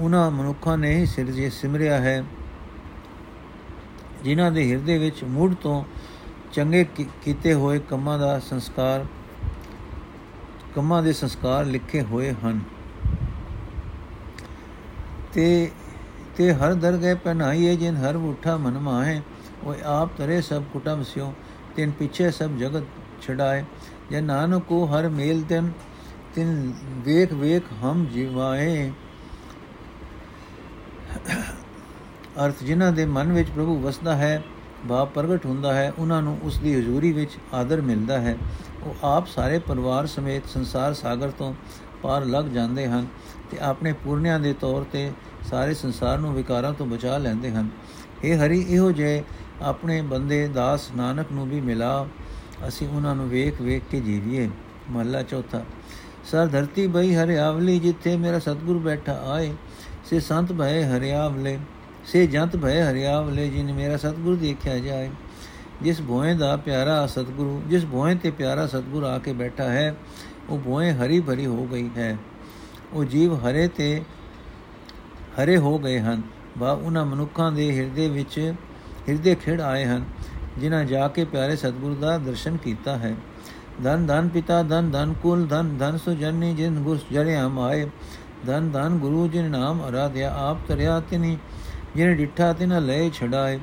ਉਹਨਾਂ 0.00 0.30
ਮਨੁੱਖਾਂ 0.30 0.76
ਨੇ 0.78 0.94
ਹੀ 0.94 1.06
ਸਿਰਜੇ 1.06 1.50
ਸਿਮਰਿਆ 1.50 1.98
ਹੈ, 1.98 2.22
ਜਿਨ੍ਹਾਂ 4.24 4.50
ਦੇ 4.52 4.70
ਹਿਰਦੇ 4.70 4.98
ਵਿੱਚ 4.98 5.22
ਮੂੜ 5.24 5.54
ਤੋਂ 5.54 5.82
ਚੰਗੇ 6.52 6.84
ਕੀਤੇ 7.24 7.54
ਹੋਏ 7.54 7.78
ਕੰਮਾਂ 7.78 8.18
ਦਾ 8.18 8.38
ਸੰਸਕਾਰ, 8.40 9.04
ਕੰਮਾਂ 10.74 11.02
ਦੇ 11.02 11.12
ਸੰਸਕਾਰ 11.12 11.64
ਲਿਖੇ 11.64 12.02
ਹੋਏ 12.02 12.32
ਹਨ। 12.44 12.60
ਤੇ 15.32 15.70
ਤੇ 16.36 16.52
ਹਰ 16.52 16.74
ਦਰਗਹਿ 16.74 17.14
ਪਹਿਨਾਈਏ 17.14 17.76
ਜਿਨ 17.76 17.96
ਹਰ 17.96 18.16
ਉਠਾ 18.16 18.56
ਮਨ 18.56 18.78
ਮਾਹੇ, 18.78 19.20
ਉਹ 19.64 19.74
ਆਪ 19.84 20.10
ਤਰੇ 20.16 20.40
ਸਭ 20.42 20.62
ਕੁਟਮ 20.72 21.02
ਸਿਓ 21.02 21.32
ਤਿਨ 21.76 21.90
ਪਿੱਛੇ 21.90 22.30
ਸਭ 22.30 22.56
ਜਗਤ 22.58 22.84
ਛਡਾਏ। 23.22 23.64
ਜੇ 24.10 24.20
ਨਾਨਕ 24.20 24.62
ਕੋ 24.62 24.84
ਹਰ 24.86 25.08
ਮੇਲ 25.08 25.42
ਤਨ, 25.42 25.70
ਤਿਨ 26.34 26.72
ਵੇਖ 27.04 27.32
ਵੇਖ 27.32 27.72
ਹਮ 27.82 28.04
ਜੀਵਾਏ। 28.06 28.90
ਅਰਥ 32.44 32.62
ਜਿਨ੍ਹਾਂ 32.64 32.92
ਦੇ 32.92 33.04
ਮਨ 33.06 33.32
ਵਿੱਚ 33.32 33.48
ਪ੍ਰਭੂ 33.50 33.78
ਵਸਦਾ 33.80 34.14
ਹੈ, 34.16 34.42
ਬਾਪ 34.86 35.12
ਪ੍ਰਗਟ 35.12 35.46
ਹੁੰਦਾ 35.46 35.74
ਹੈ, 35.74 35.92
ਉਹਨਾਂ 35.98 36.22
ਨੂੰ 36.22 36.38
ਉਸ 36.42 36.58
ਦੀ 36.58 36.74
ਹਜ਼ੂਰੀ 36.74 37.12
ਵਿੱਚ 37.12 37.36
ਆਦਰ 37.54 37.80
ਮਿਲਦਾ 37.80 38.20
ਹੈ। 38.20 38.36
ਉਹ 38.82 39.06
ਆਪ 39.06 39.26
ਸਾਰੇ 39.26 39.58
ਪਰਿਵਾਰ 39.58 40.06
ਸਮੇਤ 40.06 40.46
ਸੰਸਾਰ 40.46 40.94
ਸਾਗਰ 40.94 41.30
ਤੋਂ 41.30 41.54
ਪਾਰ 42.02 42.24
ਲੱਗ 42.24 42.44
ਜਾਂਦੇ 42.44 42.86
ਹਨ 42.86 43.06
ਤੇ 43.50 43.58
ਆਪਣੇ 43.58 43.92
ਪੂਰਨਿਆਂ 43.92 44.38
ਦੇ 44.40 44.52
ਤੌਰ 44.52 44.84
ਤੇ 44.92 45.10
ਸਾਰੇ 45.50 45.74
ਸੰਸਾਰ 45.74 46.18
ਨੂੰ 46.18 46.34
ਵਿਕਾਰਾਂ 46.34 46.72
ਤੋਂ 46.72 46.86
ਬਚਾ 46.86 47.18
ਲੈਂਦੇ 47.18 47.50
ਹਨ। 47.50 47.68
ਇਹ 48.24 48.36
ਹਰੀ, 48.36 48.60
ਇਹੋ 48.68 48.90
ਜੇ 48.92 49.22
ਆਪਣੇ 49.62 50.02
ਬੰਦੇ 50.02 50.48
ਦਾਸ 50.48 50.90
ਨਾਨਕ 50.96 51.26
ਨੂੰ 51.32 51.48
ਵੀ 51.48 51.60
ਮਿਲਾ। 51.60 52.06
ਅਸੀਂ 52.68 52.88
ਉਹਨਾਂ 52.88 53.14
ਨੂੰ 53.14 53.28
ਵੇਖ 53.28 53.62
ਵੇਖ 53.62 53.82
ਕੇ 53.90 54.00
ਜੀਵੀਏ। 54.00 54.48
ਮਹੱਲਾ 54.90 55.22
ਚੌਥਾ। 55.22 55.62
ਸਰ 56.24 56.46
ਧਰਤੀ 56.46 56.86
ਬਈ 56.86 57.14
ਹਰਿਆਵਲੀ 57.14 57.78
ਜਿੱਥੇ 57.78 58.16
ਮੇਰਾ 58.16 58.38
ਸਤਗੁਰ 58.38 58.78
ਬੈਠਾ 58.78 59.12
ਆਏ, 59.12 59.54
ਸੇ 60.04 60.20
ਸੰਤ 60.20 60.52
ਭਏ 60.52 60.84
ਹਰਿਆਵਲੇ 60.84 61.58
ਸੇ 62.06 62.26
ਜੰਤ 62.26 62.56
ਭਏ 62.56 62.82
ਹਰਿਆਵਲੇ 62.82 63.48
ਜਿਨ 63.48 63.72
ਮੇਰਾ 63.72 63.96
ਸਤਗੁਰ 63.96 64.36
ਦੇਖਿਆ 64.36 64.78
ਜਾਏ। 64.78 65.10
ਜਿਸ 65.82 66.02
ਭੋਏ 66.02 66.34
ਦਾ 66.34 66.56
ਪਿਆਰਾ 66.56 67.06
ਸਤਗੁਰੂ, 67.06 67.62
ਜਿਸ 67.66 67.86
ਭੋਏ 67.86 68.14
ਤੇ 68.14 68.30
ਪਿਆਰਾ 68.30 68.66
ਸਤਗੁਰ 68.66 69.02
ਆ 69.02 69.18
ਕੇ 69.18 69.32
ਬੈਠਾ 69.32 69.64
ਹੈ, 69.64 69.94
ਉਹ 70.50 70.58
ਭੋਏ 70.58 70.92
ਹਰੀ 70.92 71.20
ਭਰੀ 71.20 71.46
ਹੋ 71.46 71.66
ਗਈ 71.66 71.90
ਹੈ। 71.96 72.16
ਉਹ 72.92 73.04
ਜੀਵ 73.04 73.34
ਹਰੇ 73.34 73.68
ਤੇ 73.68 74.02
ਹਰੇ 75.40 75.56
ਹੋ 75.56 75.78
ਗਏ 75.78 76.00
ਹਨ। 76.00 76.22
ਬਾ, 76.58 76.72
ਉਹਨਾਂ 76.72 77.06
ਮਨੁੱਖਾਂ 77.06 77.52
ਦੇ 77.52 77.78
ਹਿਰਦੇ 77.78 78.08
ਵਿੱਚ 78.08 78.54
ਹਿਰਦੇ 79.08 79.34
ਖਿੜ 79.34 79.60
ਆਏ 79.60 79.84
ਹਨ, 79.84 80.04
ਜਿਨ੍ਹਾਂ 80.58 80.84
ਜਾ 80.84 81.08
ਕੇ 81.08 81.24
ਪਿਆਰੇ 81.24 81.56
ਸਤਗੁਰੂ 81.56 81.94
ਦਾ 81.94 82.16
ਦਰਸ਼ਨ 82.18 82.56
ਕੀਤਾ 82.56 82.96
ਹੈ। 82.96 83.14
ਧਨ 83.84 84.06
ਧਨ 84.06 84.28
ਪਿਤਾ, 84.28 84.62
ਧਨ 84.62 84.90
ਧਨ 84.90 85.12
ਕੁਲ, 85.12 85.46
ਧਨ 85.46 85.76
ਧਨ 85.78 85.96
ਸੁਜਨੀ 85.96 86.54
ਜਿਨ 86.54 86.82
ਗੁਰ 86.82 86.98
ਜੜਿਆ 87.12 87.46
ਮਾਏ। 87.48 87.86
ਧਨ 88.46 88.70
ਧਨ 88.70 88.98
ਗੁਰੂ 88.98 89.26
ਜਿਨ 89.28 89.50
ਨਾਮ 89.50 89.88
ਅਰਾਧਿਆ 89.88 90.32
ਆਪ 90.38 90.58
ਤਰਿਆ 90.68 91.00
ਤਿਨੀ, 91.00 91.36
ਜਿਨ 91.96 92.14
ਡਿਠਾ 92.16 92.52
ਤਿਨ 92.52 92.78
ਲੈ 92.86 93.08
ਛਡਾਏ। 93.10 93.58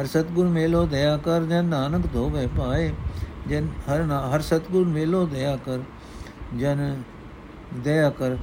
ਹਰ 0.00 0.06
ਸਤਗੁਰ 0.06 0.46
ਮੇਲੋ 0.48 0.86
ਦਇਆ 0.86 1.16
ਕਰ, 1.16 1.42
ਜਨ 1.42 1.64
ਨਾਨਕ 1.64 2.06
ਧੋਵੇ 2.12 2.46
ਪਾਏ। 2.58 2.92
ਜਨ 3.48 3.68
ਹਰ 3.88 4.02
ਹਰ 4.34 4.40
ਸਤਗੁਰ 4.40 4.86
ਮੇਲੋ 4.86 5.24
ਦਇਆ 5.26 5.56
ਕਰ, 5.56 5.78
ਜਨ 6.56 7.02
ਦਇਆ 7.74 8.10
ਕਰ, 8.10 8.36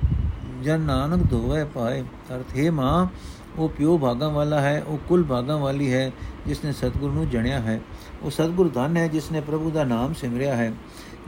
ਜਨ 0.63 0.81
ਨਾਨਕ 0.81 1.29
ਧੋਵੇ 1.29 1.63
ਪਾਏ। 1.63 2.01
ਅਰਥ 2.31 2.55
ਹੈ 2.57 2.71
ਮਾਂ 2.71 3.07
ਉਹ 3.57 3.69
ਪਿਓ 3.69 3.97
ਭਾਗਾਂ 3.97 4.29
ਵਾਲਾ 4.29 4.61
ਹੈ, 4.61 4.83
ਉਹ 4.87 4.97
ਕੁਲ 5.07 5.23
ਭਾਗਾਂ 5.23 5.57
ਵਾਲੀ 5.57 5.93
ਹੈ, 5.93 6.11
ਜਿਸ 6.47 6.65
ਨੇ 6.65 6.71
ਸਤਗੁਰ 6.71 7.11
ਨੂੰ 7.11 7.29
ਜਣਿਆ 7.29 7.59
ਹੈ। 7.59 7.81
ਉਹ 8.23 8.29
ਸਤਗੁਰ 8.29 8.69
ਧਨ 8.69 8.97
ਹੈ, 8.97 9.07
ਜਿਸ 9.07 9.31
ਨੇ 9.31 9.41
ਪ੍ਰਭੂ 9.41 9.71
ਦਾ 9.71 9.83
ਨਾਮ 9.83 10.13
ਸਿਮਰਿਆ 10.13 10.55
ਹੈ। 10.55 10.73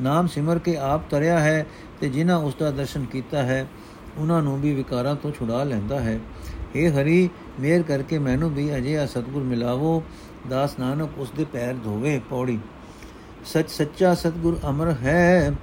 ਨਾਮ 0.02 0.28
ਸਿਮਰ 0.28 0.60
ਕੇ 0.60 0.78
ਆਪ 0.78 1.10
ਤਰਿਆ 1.10 1.40
ਹੈ 1.40 1.66
ਤੇ 2.02 2.10
ਜਿਨ੍ਹਾਂ 2.10 2.38
ਉਸ 2.38 2.56
ਦਾ 2.56 2.72
ਦਰਸ਼ਨ 2.72 3.06
ਕੀਤਾ 3.06 3.44
ਹੈ, 3.44 3.68
ਉਹਨਾਂ 4.18 4.42
ਨੂੰ 4.42 4.62
ਵੀ 4.62 4.74
ਵਿਕਾਰਾਂ 4.74 5.16
ਤੋਂ 5.16 5.32
ਛੁਡਾ 5.32 5.64
ਲੈਂਦਾ 5.64 6.00
ਹੈ। 6.00 6.20
हे 6.76 6.92
ਹਰੀ, 6.92 7.30
ਮੇਰ 7.60 7.84
ਕਰਕੇ 7.84 8.20
ਮੈਨੂੰ 8.20 8.54
ਵੀ 8.54 8.76
ਅਜਿਹਾ 8.76 9.06
ਸਤਗੁਰ 9.06 9.44
ਮਿਲਾਵੋ, 9.44 10.04
ਦਾਸ 10.50 10.80
ਨਾਨਕ 10.80 11.10
ਉਸ 11.18 11.32
ਦੇ 11.32 11.44
ਪੈਰ 11.44 11.74
ਧੋਵੇ 11.74 12.22
ਪੌੜੀ। 12.30 12.60
ਸੱਚ 13.46 13.70
ਸੱਚਾ 13.70 14.16
ਸਤਗੁਰ 14.16 14.60
ਅਮਰ 14.70 14.88
ਹੈ, 14.88 15.54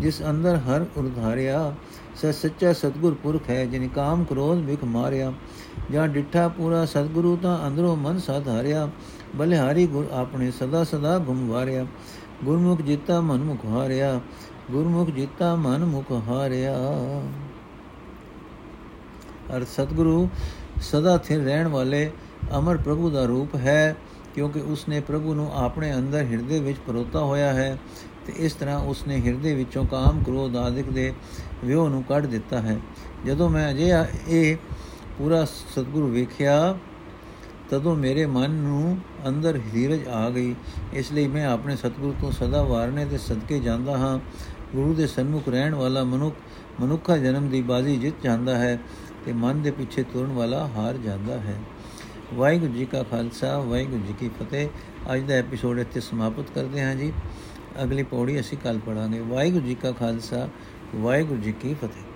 ਜਿਸ 0.00 0.22
ਅੰਦਰ 0.30 0.56
ਹਰ 0.56 0.86
ਉਰਧਾਰਿਆ। 0.96 1.74
ਸੱਚ 2.22 2.34
ਸੱਚਾ 2.34 2.72
ਸਤਗੁਰ 2.72 3.14
ਪੁਰਖ 3.14 3.50
ਹੈ, 3.50 3.64
ਜਿਨ 3.64 3.88
ਕਾਮ 3.88 4.24
ਕ੍ਰੋਧ 4.24 4.58
ਵਿਖ 4.58 4.84
ਮਾਰਿਆ। 4.84 5.32
ਜਾਂ 5.92 6.06
ਡਿੱਠਾ 6.08 6.46
ਪੂਰਾ 6.48 6.84
ਸਤਗੁਰੂ 6.84 7.36
ਤਾਂ 7.36 7.56
ਅੰਦਰੋਂ 7.66 7.96
ਮਨ 7.96 8.18
ਸਾਧਾਰਿਆ 8.18 8.88
ਬਲਿਹਾਰੀ 9.36 9.86
ਗੁਰ 9.86 10.08
ਆਪਣੇ 10.12 10.50
ਸਦਾ 10.50 10.84
ਸਦਾ 10.84 11.18
ਘੁਮਵਾਰਿਆ 11.18 11.86
ਗੁਰਮੁਖ 12.44 12.82
ਜਿੱਤਾ 12.82 13.20
ਮਨ 13.20 13.42
ਮੁਖ 13.44 13.64
ਹਾਰਿਆ, 13.66 14.20
ਗੁਰਮੁਖ 14.70 15.10
ਜਿੱਤਾ 15.10 15.54
ਮਨ 15.56 15.84
ਮੁਖ 15.84 16.12
ਹਾਰਿਆ। 16.28 16.76
ਅਰ 19.56 19.64
ਸਤਗੁਰੂ 19.64 20.28
ਸਦਾ 20.82 21.16
ਸਥਿਰ 21.18 21.42
ਰਹਿਣ 21.42 21.68
ਵਾਲੇ 21.68 22.10
ਅਮਰ 22.58 22.76
ਪ੍ਰਭੂ 22.76 23.10
ਦਾ 23.10 23.24
ਰੂਪ 23.24 23.54
ਹੈ, 23.56 23.96
ਕਿਉਂਕਿ 24.34 24.60
ਉਸਨੇ 24.60 25.00
ਪ੍ਰਭੂ 25.00 25.34
ਨੂੰ 25.34 25.50
ਆਪਣੇ 25.54 25.94
ਅੰਦਰ 25.94 26.24
ਹਿਰਦੇ 26.24 26.60
ਵਿੱਚ 26.60 26.78
ਪਰੋਤਾ 26.86 27.20
ਹੋਇਆ 27.20 27.52
ਹੈ 27.52 27.76
ਤੇ 28.26 28.32
ਇਸ 28.36 28.52
ਤਰ੍ਹਾਂ 28.52 28.78
ਉਸਨੇ 28.78 29.20
ਹਿਰਦੇ 29.20 29.54
ਵਿੱਚੋਂ 29.54 29.84
ਕਾਮ, 29.84 30.22
ਕ੍ਰੋਧ 30.22 30.56
ਆਦਿਕ 30.56 30.90
ਦੇ 30.90 31.12
ਵਿਉ 31.64 31.88
ਨੂੰ 31.88 32.02
ਕੱਢ 32.02 32.26
ਦਿੱਤਾ 32.26 32.60
ਹੈ। 32.60 32.78
ਜਦੋਂ 33.26 33.48
ਮੈਂ 33.50 33.70
ਅਜੇ 33.70 33.90
ਇਹ 34.28 34.56
ਪੂਰਾ 35.20 35.44
ਸਤਿਗੁਰੂ 35.44 36.08
ਵੇਖਿਆ, 36.08 36.78
ਤਦੋਂ 37.70 37.96
ਮੇਰੇ 37.96 38.26
ਮਨ 38.26 38.50
ਨੂੰ 38.50 38.98
ਅੰਦਰ 39.28 39.60
ਧੀਰਜ 39.72 40.08
ਆ 40.08 40.30
ਗਈ। 40.30 40.54
ਇਸ 40.92 41.12
ਲਈ 41.12 41.28
ਮੈਂ 41.28 41.46
ਆਪਣੇ 41.46 41.76
ਸਤਿਗੁਰੂ 41.76 42.14
ਤੋਂ 42.20 42.32
ਸਦਾ 42.32 42.62
ਵਾਰਨੇ 42.62 43.04
ਤੇ 43.04 43.18
ਸਦਕੇ 43.18 43.58
ਜਾਂਦਾ 43.60 43.98
ਹਾਂ। 43.98 44.18
ਗੁਰੂ 44.74 44.94
ਦੇ 44.94 45.06
ਸਨਮੁਖ 45.06 45.48
ਰਹਿਣ 45.48 45.74
ਵਾਲਾ 45.74 46.04
ਮਨੁੱਖ, 46.04 46.36
ਮਨੁੱਖਾ 46.80 47.16
ਜਨਮ 47.16 47.48
ਦੀ 47.48 47.62
ਬਾਜ਼ੀ 47.62 47.96
ਜਿੱਤ 47.96 48.14
ਜਾਂਦਾ 48.24 48.58
ਹੈ 48.58 48.78
ਤੇ 49.26 49.32
ਮਨ 49.32 49.62
ਦੇ 49.62 49.70
ਪਿੱਛੇ 49.70 50.02
ਤੁਰਨ 50.02 50.32
ਵਾਲਾ 50.32 50.66
ਹਾਰ 50.66 50.96
ਜਾਂਦਾ 50.96 51.38
ਹੈ। 51.38 51.56
ਵਾਹਿਗੁਰੂ 52.34 52.72
ਜੀ 52.72 52.84
ਕਾ 52.84 53.02
ਖਾਲਸਾ, 53.02 53.58
ਵਾਹਿਗੁਰੂ 53.58 54.02
ਜੀ 54.06 54.14
ਕੀ 54.20 54.28
ਫਤਿਹ। 54.28 54.68
ਅੱਜ 55.14 55.22
ਦਾ 55.22 55.34
ਐਪੀਸੋਡ 55.34 55.78
ਇੱਥੇ 55.78 56.00
ਸਮਾਪਤ 56.00 56.44
ਕਰਦੇ 56.54 56.82
ਹਾਂ 56.82 56.94
ਜੀ। 56.94 57.12
ਅਗਲੀ 57.82 58.02
ਪੌੜੀ 58.02 58.40
ਅਸੀਂ 58.40 58.58
ਕੱਲ 58.58 58.78
ਪੜਾਂਗੇ 58.78 59.20
ਵਾਹਿਗੁਰੂ 59.20 59.66
ਜੀ 59.66 59.74
ਕਾ 59.74 59.92
ਖਾਲਸਾ, 59.92 60.48
ਵਾਹਿਗੁਰੂ 60.96 61.40
ਜੀ 61.40 61.52
ਕੀ 61.52 61.74
ਫਤਿਹ। 61.74 62.09